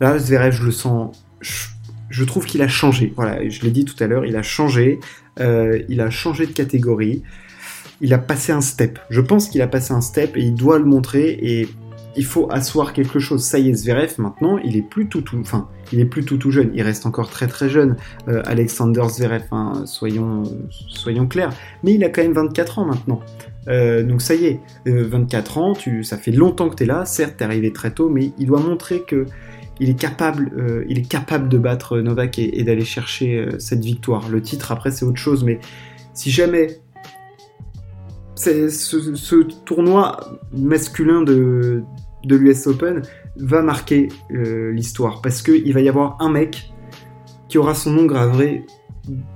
là, 0.00 0.18
Zverev, 0.18 0.52
je 0.54 0.64
le 0.64 0.72
sens... 0.72 1.14
Je, 2.08 2.24
trouve 2.24 2.46
qu'il 2.46 2.62
a 2.62 2.68
changé. 2.68 3.12
Voilà, 3.14 3.46
je 3.46 3.60
l'ai 3.60 3.70
dit 3.70 3.84
tout 3.84 4.02
à 4.02 4.06
l'heure, 4.06 4.24
il 4.24 4.36
a 4.36 4.42
changé. 4.42 5.00
Euh, 5.38 5.82
il 5.90 6.00
a 6.00 6.08
changé 6.08 6.46
de 6.46 6.52
catégorie. 6.52 7.24
Il 8.00 8.14
a 8.14 8.18
passé 8.18 8.52
un 8.52 8.62
step. 8.62 8.98
Je 9.10 9.20
pense 9.20 9.50
qu'il 9.50 9.60
a 9.60 9.66
passé 9.66 9.92
un 9.92 10.00
step 10.00 10.38
et 10.38 10.40
il 10.40 10.54
doit 10.54 10.78
le 10.78 10.86
montrer. 10.86 11.38
Et 11.42 11.68
il 12.16 12.24
faut 12.24 12.50
asseoir 12.50 12.92
quelque 12.92 13.18
chose. 13.18 13.42
Ça 13.42 13.58
y 13.58 13.70
est, 13.70 13.74
Zverev, 13.74 14.14
maintenant, 14.18 14.58
il 14.58 14.76
est 14.76 14.82
plus 14.82 15.08
tout, 15.08 15.22
tout, 15.22 15.38
enfin, 15.40 15.68
il 15.92 16.00
est 16.00 16.04
plus 16.04 16.24
tout, 16.24 16.36
tout 16.36 16.50
jeune. 16.50 16.70
Il 16.74 16.82
reste 16.82 17.06
encore 17.06 17.30
très, 17.30 17.46
très 17.46 17.68
jeune, 17.68 17.96
euh, 18.28 18.42
Alexander 18.44 19.04
Zverev, 19.08 19.44
hein, 19.52 19.84
soyons, 19.86 20.42
soyons 20.88 21.26
clairs. 21.26 21.52
Mais 21.82 21.94
il 21.94 22.04
a 22.04 22.08
quand 22.08 22.22
même 22.22 22.32
24 22.32 22.78
ans 22.78 22.86
maintenant. 22.86 23.20
Euh, 23.68 24.02
donc 24.02 24.20
ça 24.20 24.34
y 24.34 24.46
est, 24.46 24.60
24 24.86 25.58
euh, 25.58 25.60
ans, 25.60 25.72
tu, 25.74 26.02
ça 26.02 26.18
fait 26.18 26.32
longtemps 26.32 26.68
que 26.68 26.76
tu 26.76 26.82
es 26.82 26.86
là. 26.86 27.04
Certes, 27.04 27.34
tu 27.38 27.44
es 27.44 27.46
arrivé 27.46 27.72
très 27.72 27.92
tôt, 27.92 28.08
mais 28.08 28.32
il 28.38 28.46
doit 28.46 28.60
montrer 28.60 29.02
que 29.02 29.26
il 29.80 29.88
est 29.88 29.98
capable, 29.98 30.84
il 30.86 30.98
est 30.98 31.08
capable 31.08 31.48
de 31.48 31.58
battre 31.58 31.98
Novak 31.98 32.38
et, 32.38 32.62
d'aller 32.62 32.84
chercher 32.84 33.48
cette 33.58 33.82
victoire. 33.82 34.28
Le 34.28 34.40
titre, 34.40 34.70
après, 34.70 34.92
c'est 34.92 35.04
autre 35.04 35.16
chose, 35.18 35.42
mais 35.42 35.58
si 36.14 36.30
jamais 36.30 36.82
ce, 38.42 39.42
tournoi 39.64 40.16
masculin 40.52 41.22
de, 41.22 41.82
de 42.24 42.36
l'US 42.36 42.66
Open 42.66 43.02
va 43.36 43.62
marquer 43.62 44.08
euh, 44.32 44.72
l'histoire 44.72 45.22
parce 45.22 45.42
qu'il 45.42 45.72
va 45.72 45.80
y 45.80 45.88
avoir 45.88 46.16
un 46.20 46.30
mec 46.30 46.72
qui 47.48 47.58
aura 47.58 47.74
son 47.74 47.90
nom 47.90 48.06
gravé 48.06 48.66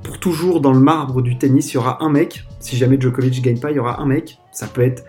pour 0.03 0.19
toujours 0.19 0.61
dans 0.61 0.73
le 0.73 0.81
marbre 0.81 1.23
du 1.23 1.39
tennis. 1.39 1.73
Il 1.73 1.75
y 1.75 1.79
aura 1.79 2.03
un 2.03 2.11
mec, 2.11 2.47
si 2.61 2.77
jamais 2.77 3.01
Djokovic 3.01 3.43
gagne 3.43 3.59
pas, 3.59 3.71
il 3.71 3.77
y 3.77 3.81
aura 3.81 4.01
un 4.01 4.07
mec. 4.07 4.39
Ça 4.53 4.67
peut 4.67 4.83
être 4.83 5.05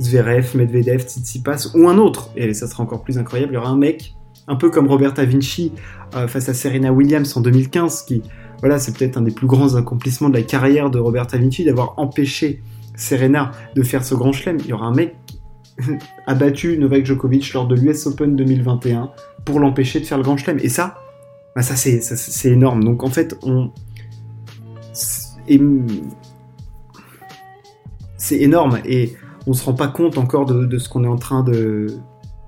Zverev, 0.00 0.56
Medvedev, 0.56 1.02
Tsitsipas 1.02 1.70
ou 1.74 1.88
un 1.88 1.98
autre. 1.98 2.30
Et 2.36 2.52
ça 2.54 2.66
sera 2.66 2.82
encore 2.82 3.02
plus 3.02 3.18
incroyable. 3.18 3.52
Il 3.52 3.54
y 3.56 3.58
aura 3.58 3.70
un 3.70 3.76
mec, 3.76 4.14
un 4.48 4.56
peu 4.56 4.70
comme 4.70 4.88
Roberta 4.88 5.24
Vinci 5.24 5.72
euh, 6.14 6.26
face 6.26 6.48
à 6.48 6.54
Serena 6.54 6.92
Williams 6.92 7.36
en 7.36 7.40
2015, 7.40 8.02
qui, 8.02 8.22
voilà, 8.60 8.78
c'est 8.78 8.96
peut-être 8.96 9.16
un 9.16 9.22
des 9.22 9.30
plus 9.30 9.46
grands 9.46 9.76
accomplissements 9.76 10.28
de 10.28 10.36
la 10.36 10.42
carrière 10.42 10.90
de 10.90 10.98
Roberta 10.98 11.38
Vinci 11.38 11.64
d'avoir 11.64 11.94
empêché 11.98 12.62
Serena 13.00 13.52
de 13.74 13.82
faire 13.82 14.04
ce 14.04 14.14
grand 14.14 14.32
chelem. 14.32 14.58
Il 14.60 14.66
y 14.66 14.72
aura 14.72 14.86
un 14.86 14.94
mec 14.94 15.16
a 16.26 16.34
battu 16.34 16.78
Novak 16.78 17.04
Djokovic 17.06 17.52
lors 17.52 17.66
de 17.66 17.74
l'US 17.74 18.06
Open 18.06 18.36
2021 18.36 19.10
pour 19.44 19.60
l'empêcher 19.60 20.00
de 20.00 20.04
faire 20.04 20.18
le 20.18 20.24
Grand 20.24 20.36
Chelem. 20.36 20.58
Et 20.62 20.68
ça, 20.68 20.98
bah 21.56 21.62
ça 21.62 21.76
c'est 21.76 22.48
énorme. 22.48 22.84
Donc 22.84 23.02
en 23.02 23.10
fait, 23.10 23.36
on 23.42 23.70
c'est 28.16 28.36
énorme 28.36 28.78
et 28.84 29.16
on 29.46 29.52
se 29.52 29.64
rend 29.64 29.74
pas 29.74 29.88
compte 29.88 30.16
encore 30.18 30.46
de, 30.46 30.78
ce 30.78 30.88
qu'on 30.88 31.02
est 31.02 31.08
en 31.08 31.16
train 31.16 31.42
de 31.42 31.88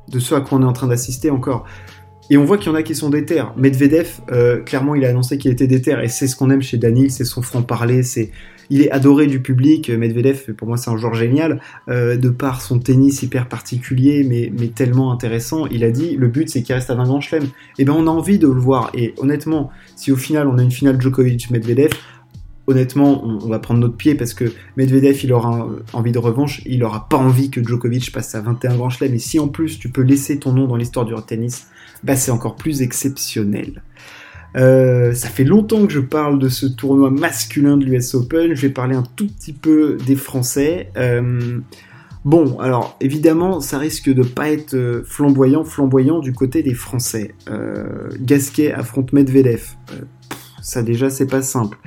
de 0.09 0.19
ce 0.19 0.35
à 0.35 0.41
quoi 0.41 0.59
on 0.59 0.63
est 0.63 0.67
en 0.67 0.73
train 0.73 0.87
d'assister 0.87 1.31
encore. 1.31 1.65
Et 2.31 2.37
on 2.37 2.45
voit 2.45 2.59
qu'il 2.59 2.69
y 2.69 2.71
en 2.71 2.77
a 2.77 2.83
qui 2.83 2.95
sont 2.95 3.11
déter. 3.11 3.43
Medvedev, 3.57 4.21
euh, 4.31 4.63
clairement, 4.63 4.95
il 4.95 5.05
a 5.05 5.09
annoncé 5.09 5.39
qu'il 5.39 5.51
était 5.51 5.67
déter 5.67 5.97
et 6.03 6.09
c'est 6.09 6.27
ce 6.27 6.37
qu'on 6.37 6.51
aime 6.51 6.63
chez 6.63 6.77
Daniel, 6.77 7.11
c'est 7.11 7.25
son 7.25 7.43
franc-parler, 7.43 8.03
c'est 8.03 8.31
il 8.73 8.81
est 8.81 8.91
adoré 8.91 9.27
du 9.27 9.43
public. 9.43 9.91
Medvedev, 9.91 10.55
pour 10.55 10.67
moi, 10.67 10.79
c'est 10.79 10.91
un 10.91 10.97
joueur 10.97 11.13
génial, 11.13 11.61
euh, 11.91 12.17
de 12.17 12.31
par 12.31 12.63
son 12.63 12.79
tennis 12.79 13.23
hyper 13.23 13.47
particulier, 13.47 14.25
mais, 14.25 14.69
tellement 14.69 15.13
intéressant. 15.13 15.67
Il 15.67 15.85
a 15.85 15.91
dit, 15.91 16.17
le 16.17 16.29
but, 16.29 16.49
c'est 16.49 16.63
qu'il 16.63 16.75
reste 16.75 16.89
à 16.89 16.95
20 16.95 17.05
grands 17.05 17.21
chelems. 17.21 17.45
Et 17.45 17.49
eh 17.81 17.85
ben, 17.85 17.93
on 17.93 18.07
a 18.07 18.11
envie 18.11 18.39
de 18.39 18.49
le 18.49 18.59
voir. 18.59 18.91
Et 18.95 19.15
honnêtement, 19.19 19.71
si 19.95 20.11
au 20.11 20.17
final, 20.17 20.49
on 20.49 20.57
a 20.57 20.63
une 20.63 20.71
finale 20.71 20.99
Djokovic-Medvedev, 20.99 21.91
honnêtement, 22.67 23.23
on, 23.23 23.47
va 23.47 23.59
prendre 23.59 23.81
notre 23.81 23.97
pied 23.97 24.15
parce 24.15 24.33
que 24.33 24.51
Medvedev, 24.79 25.23
il 25.23 25.35
aura 25.35 25.69
envie 25.93 26.13
de 26.13 26.19
revanche, 26.19 26.63
il 26.65 26.83
aura 26.83 27.11
pas 27.11 27.19
envie 27.19 27.51
que 27.51 27.63
Djokovic 27.63 28.11
passe 28.11 28.35
à 28.35 28.41
21 28.41 28.77
grands 28.77 28.89
chelems. 28.89 29.15
Et 29.15 29.19
si 29.19 29.39
en 29.39 29.49
plus, 29.49 29.79
tu 29.79 29.91
peux 29.91 30.03
laisser 30.03 30.39
ton 30.39 30.55
nom 30.55 30.67
dans 30.67 30.77
l'histoire 30.77 31.05
du 31.05 31.13
tennis, 31.27 31.67
bah, 32.03 32.17
c'est 32.17 32.31
encore 32.31 32.57
plus 32.57 32.81
exceptionnel. 32.81 33.83
Euh, 34.57 35.15
ça 35.15 35.29
fait 35.29 35.45
longtemps 35.45 35.87
que 35.87 35.93
je 35.93 36.01
parle 36.01 36.39
de 36.39 36.49
ce 36.49 36.67
tournoi 36.67 37.11
masculin 37.11 37.77
de 37.77 37.85
l'US 37.85 38.15
Open. 38.15 38.55
Je 38.55 38.63
vais 38.63 38.73
parler 38.73 38.95
un 38.95 39.05
tout 39.17 39.27
petit 39.27 39.53
peu 39.53 39.97
des 40.07 40.17
Français. 40.17 40.91
Euh, 40.97 41.61
Bon, 42.25 42.61
alors 42.61 42.97
évidemment, 43.01 43.61
ça 43.61 43.79
risque 43.79 44.09
de 44.09 44.23
pas 44.23 44.49
être 44.49 44.75
euh, 44.75 45.03
flamboyant, 45.05 45.65
flamboyant 45.65 46.21
du 46.21 46.33
côté 46.33 46.63
des 46.63 46.73
Français. 46.73 47.35
Gasquet 48.21 48.73
affronte 48.73 49.13
Medvedev. 49.13 49.75
Ça 50.61 50.85
déjà, 50.85 51.11
c'est 51.11 51.27
pas 51.27 51.43
simple. 51.43 51.79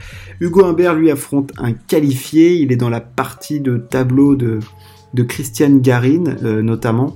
Hugo 0.41 0.65
Humbert 0.65 0.95
lui 0.95 1.09
affronte 1.09 1.53
un 1.57 1.71
qualifié. 1.71 2.55
Il 2.55 2.73
est 2.73 2.75
dans 2.75 2.89
la 2.89 2.99
partie 2.99 3.61
de 3.61 3.77
tableau 3.77 4.35
de, 4.35 4.59
de 5.13 5.23
Christiane 5.23 5.79
Garine, 5.79 6.35
notamment. 6.41 7.15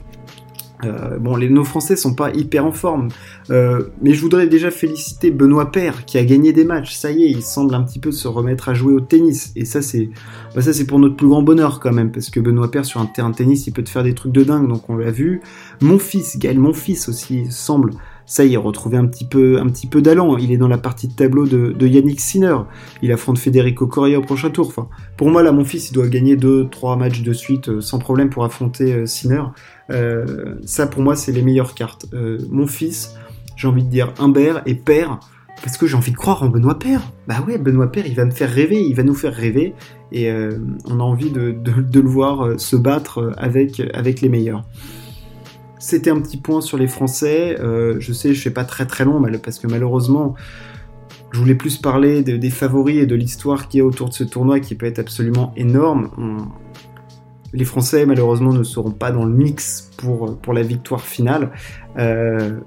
Euh, 0.86 1.18
bon, 1.18 1.36
les 1.36 1.50
nos 1.50 1.66
Français 1.66 1.96
sont 1.96 2.14
pas 2.14 2.32
hyper 2.32 2.66
en 2.66 2.72
forme, 2.72 3.10
euh, 3.50 3.90
mais 4.02 4.14
je 4.14 4.22
voudrais 4.22 4.48
déjà 4.48 4.72
féliciter 4.72 5.30
Benoît 5.30 5.72
Père 5.72 6.06
qui 6.06 6.18
a 6.18 6.24
gagné 6.24 6.54
des 6.54 6.64
matchs. 6.64 6.94
Ça 6.94 7.12
y 7.12 7.24
est, 7.24 7.30
il 7.30 7.42
semble 7.42 7.76
un 7.76 7.84
petit 7.84 8.00
peu 8.00 8.12
se 8.12 8.28
remettre 8.28 8.70
à 8.70 8.74
jouer 8.74 8.94
au 8.94 9.02
tennis, 9.02 9.52
et 9.56 9.66
ça 9.66 9.82
c'est, 9.82 10.10
bah, 10.56 10.62
ça 10.62 10.72
c'est 10.72 10.86
pour 10.86 11.00
notre 11.00 11.18
plus 11.18 11.28
grand 11.28 11.42
bonheur 11.42 11.80
quand 11.82 11.92
même, 11.92 12.12
parce 12.12 12.30
que 12.30 12.40
Benoît 12.40 12.72
Père 12.72 12.86
sur 12.86 13.02
un 13.02 13.06
terrain 13.06 13.30
de 13.30 13.36
tennis, 13.36 13.68
il 13.68 13.74
peut 13.74 13.84
te 13.84 13.90
faire 13.90 14.04
des 14.04 14.14
trucs 14.14 14.32
de 14.32 14.44
dingue, 14.44 14.70
donc 14.70 14.90
on 14.90 14.96
l'a 14.96 15.12
vu. 15.12 15.42
Mon 15.82 16.00
fils, 16.00 16.38
Gaël, 16.38 16.60
mon 16.60 16.74
fils 16.74 17.10
aussi 17.10 17.52
semble, 17.52 17.92
ça 18.26 18.46
y 18.46 18.54
est, 18.54 18.58
retrouver 18.58 18.96
un 18.96 19.08
petit 19.08 19.26
peu, 19.26 19.60
un 19.60 19.68
petit 19.68 19.88
peu 19.88 20.02
d'allant. 20.02 20.38
Il 20.38 20.52
est 20.52 20.58
dans 20.58 20.68
la 20.68 20.78
partie 20.78 21.08
de 21.08 21.14
tableau 21.14 21.48
de, 21.48 21.88
Yannick 21.88 22.20
Sinner. 22.20 22.58
Il 23.02 23.12
affronte 23.12 23.40
Federico 23.40 23.88
Coria 23.88 24.20
au 24.20 24.22
prochain 24.22 24.52
tour. 24.52 24.68
Enfin, 24.68 24.88
pour 25.18 25.32
moi 25.32 25.42
là, 25.42 25.52
mon 25.52 25.66
fils, 25.66 25.90
il 25.90 25.94
doit 25.94 26.08
gagner 26.08 26.36
deux, 26.36 26.68
trois 26.70 26.96
matchs 26.96 27.24
de 27.24 27.34
suite 27.34 27.70
euh, 27.70 27.82
sans 27.82 27.98
problème 27.98 28.30
pour 28.30 28.46
affronter 28.46 29.08
Sinner. 29.08 29.42
Euh, 29.92 30.56
ça, 30.66 30.88
pour 30.88 31.02
moi, 31.02 31.16
c'est 31.16 31.32
les 31.32 31.42
meilleures 31.42 31.74
cartes. 31.74 32.06
Euh, 32.14 32.40
mon 32.50 32.68
fils, 32.68 33.16
j'ai 33.56 33.68
envie 33.68 33.84
de 33.84 33.90
dire 33.90 34.14
Humbert 34.20 34.62
et 34.66 34.76
Père, 34.76 35.20
parce 35.62 35.78
que 35.78 35.88
j'ai 35.88 35.96
envie 35.96 36.12
de 36.12 36.18
croire 36.18 36.44
en 36.44 36.50
Benoît 36.50 36.80
Père. 36.80 37.02
Bah 37.28 37.44
ouais, 37.48 37.58
Benoît 37.58 37.92
Père, 37.92 38.06
il 38.08 38.16
va 38.16 38.26
me 38.26 38.32
faire 38.32 38.50
rêver, 38.50 38.82
il 38.82 38.96
va 38.96 39.04
nous 39.04 39.16
faire 39.16 39.34
rêver, 39.34 39.74
et 40.12 40.32
euh, 40.32 40.58
on 40.86 41.00
a 41.00 41.04
envie 41.04 41.32
de, 41.32 41.56
le 41.74 42.08
voir 42.08 42.60
se 42.60 42.76
battre 42.76 43.34
avec, 43.38 43.78
les 43.78 44.30
meilleurs. 44.30 44.66
C'était 45.80 46.10
un 46.10 46.20
petit 46.20 46.38
point 46.38 46.62
sur 46.62 46.78
les 46.78 46.88
Français. 46.88 47.58
je 47.58 48.14
sais, 48.14 48.34
je 48.34 48.42
fais 48.42 48.52
pas 48.52 48.64
très 48.64 48.86
très 48.86 49.06
long, 49.06 49.22
parce 49.44 49.60
que 49.60 49.68
malheureusement, 49.68 50.36
je 51.32 51.40
voulais 51.40 51.56
plus 51.56 51.78
parler 51.78 52.22
des 52.22 52.50
favoris 52.50 53.04
et 53.04 53.06
de 53.06 53.16
l'histoire 53.16 53.68
qu'il 53.68 53.80
y 53.80 53.82
a 53.82 53.86
autour 53.86 54.10
de 54.10 54.14
ce 54.14 54.24
tournoi 54.24 54.60
qui 54.60 54.76
peut 54.76 54.86
être 54.86 55.00
absolument 55.00 55.54
énorme. 55.58 56.10
Les 57.54 57.66
Français, 57.66 58.06
malheureusement, 58.06 58.54
ne 58.54 58.64
seront 58.64 58.92
pas 58.92 59.12
dans 59.12 59.26
le 59.26 59.34
mix 59.34 59.90
pour, 59.98 60.54
la 60.54 60.64
victoire 60.64 61.02
finale. 61.02 61.52
Euh, 61.98 62.60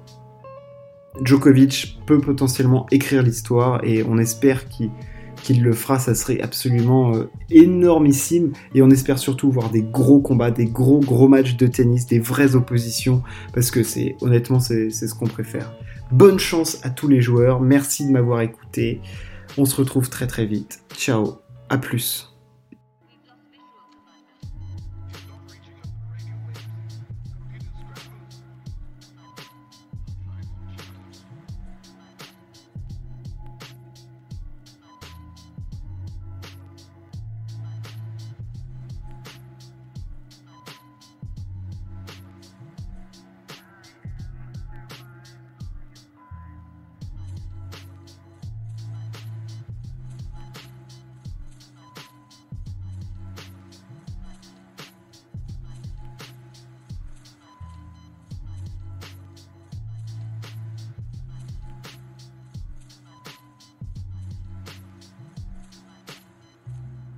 Djokovic 1.23 1.99
peut 2.07 2.21
potentiellement 2.21 2.87
écrire 2.91 3.23
l'histoire 3.23 3.85
et 3.85 4.03
on 4.03 4.19
espère 4.19 4.69
qu'il 4.69 5.63
le 5.63 5.73
fera, 5.73 5.99
ça 5.99 6.15
serait 6.15 6.41
absolument 6.41 7.15
euh, 7.15 7.31
énormissime. 7.51 8.53
Et 8.75 8.83
on 8.83 8.91
espère 8.91 9.19
surtout 9.19 9.51
voir 9.51 9.71
des 9.71 9.83
gros 9.83 10.21
combats, 10.21 10.51
des 10.51 10.67
gros 10.67 11.01
gros 11.01 11.29
matchs 11.29 11.57
de 11.57 11.67
tennis, 11.67 12.07
des 12.07 12.19
vraies 12.19 12.55
oppositions, 12.55 13.23
parce 13.53 13.71
que 13.71 13.83
c'est 13.83 14.17
honnêtement 14.21 14.61
c'est 14.61 14.91
ce 14.91 15.15
qu'on 15.15 15.27
préfère. 15.27 15.73
Bonne 16.11 16.39
chance 16.39 16.79
à 16.83 16.91
tous 16.91 17.09
les 17.09 17.21
joueurs, 17.21 17.61
merci 17.61 18.07
de 18.07 18.13
m'avoir 18.13 18.41
écouté. 18.41 19.01
On 19.59 19.65
se 19.65 19.77
retrouve 19.77 20.09
très 20.09 20.27
très 20.27 20.47
vite. 20.47 20.81
Ciao, 20.97 21.39
à 21.69 21.79
plus. 21.79 22.32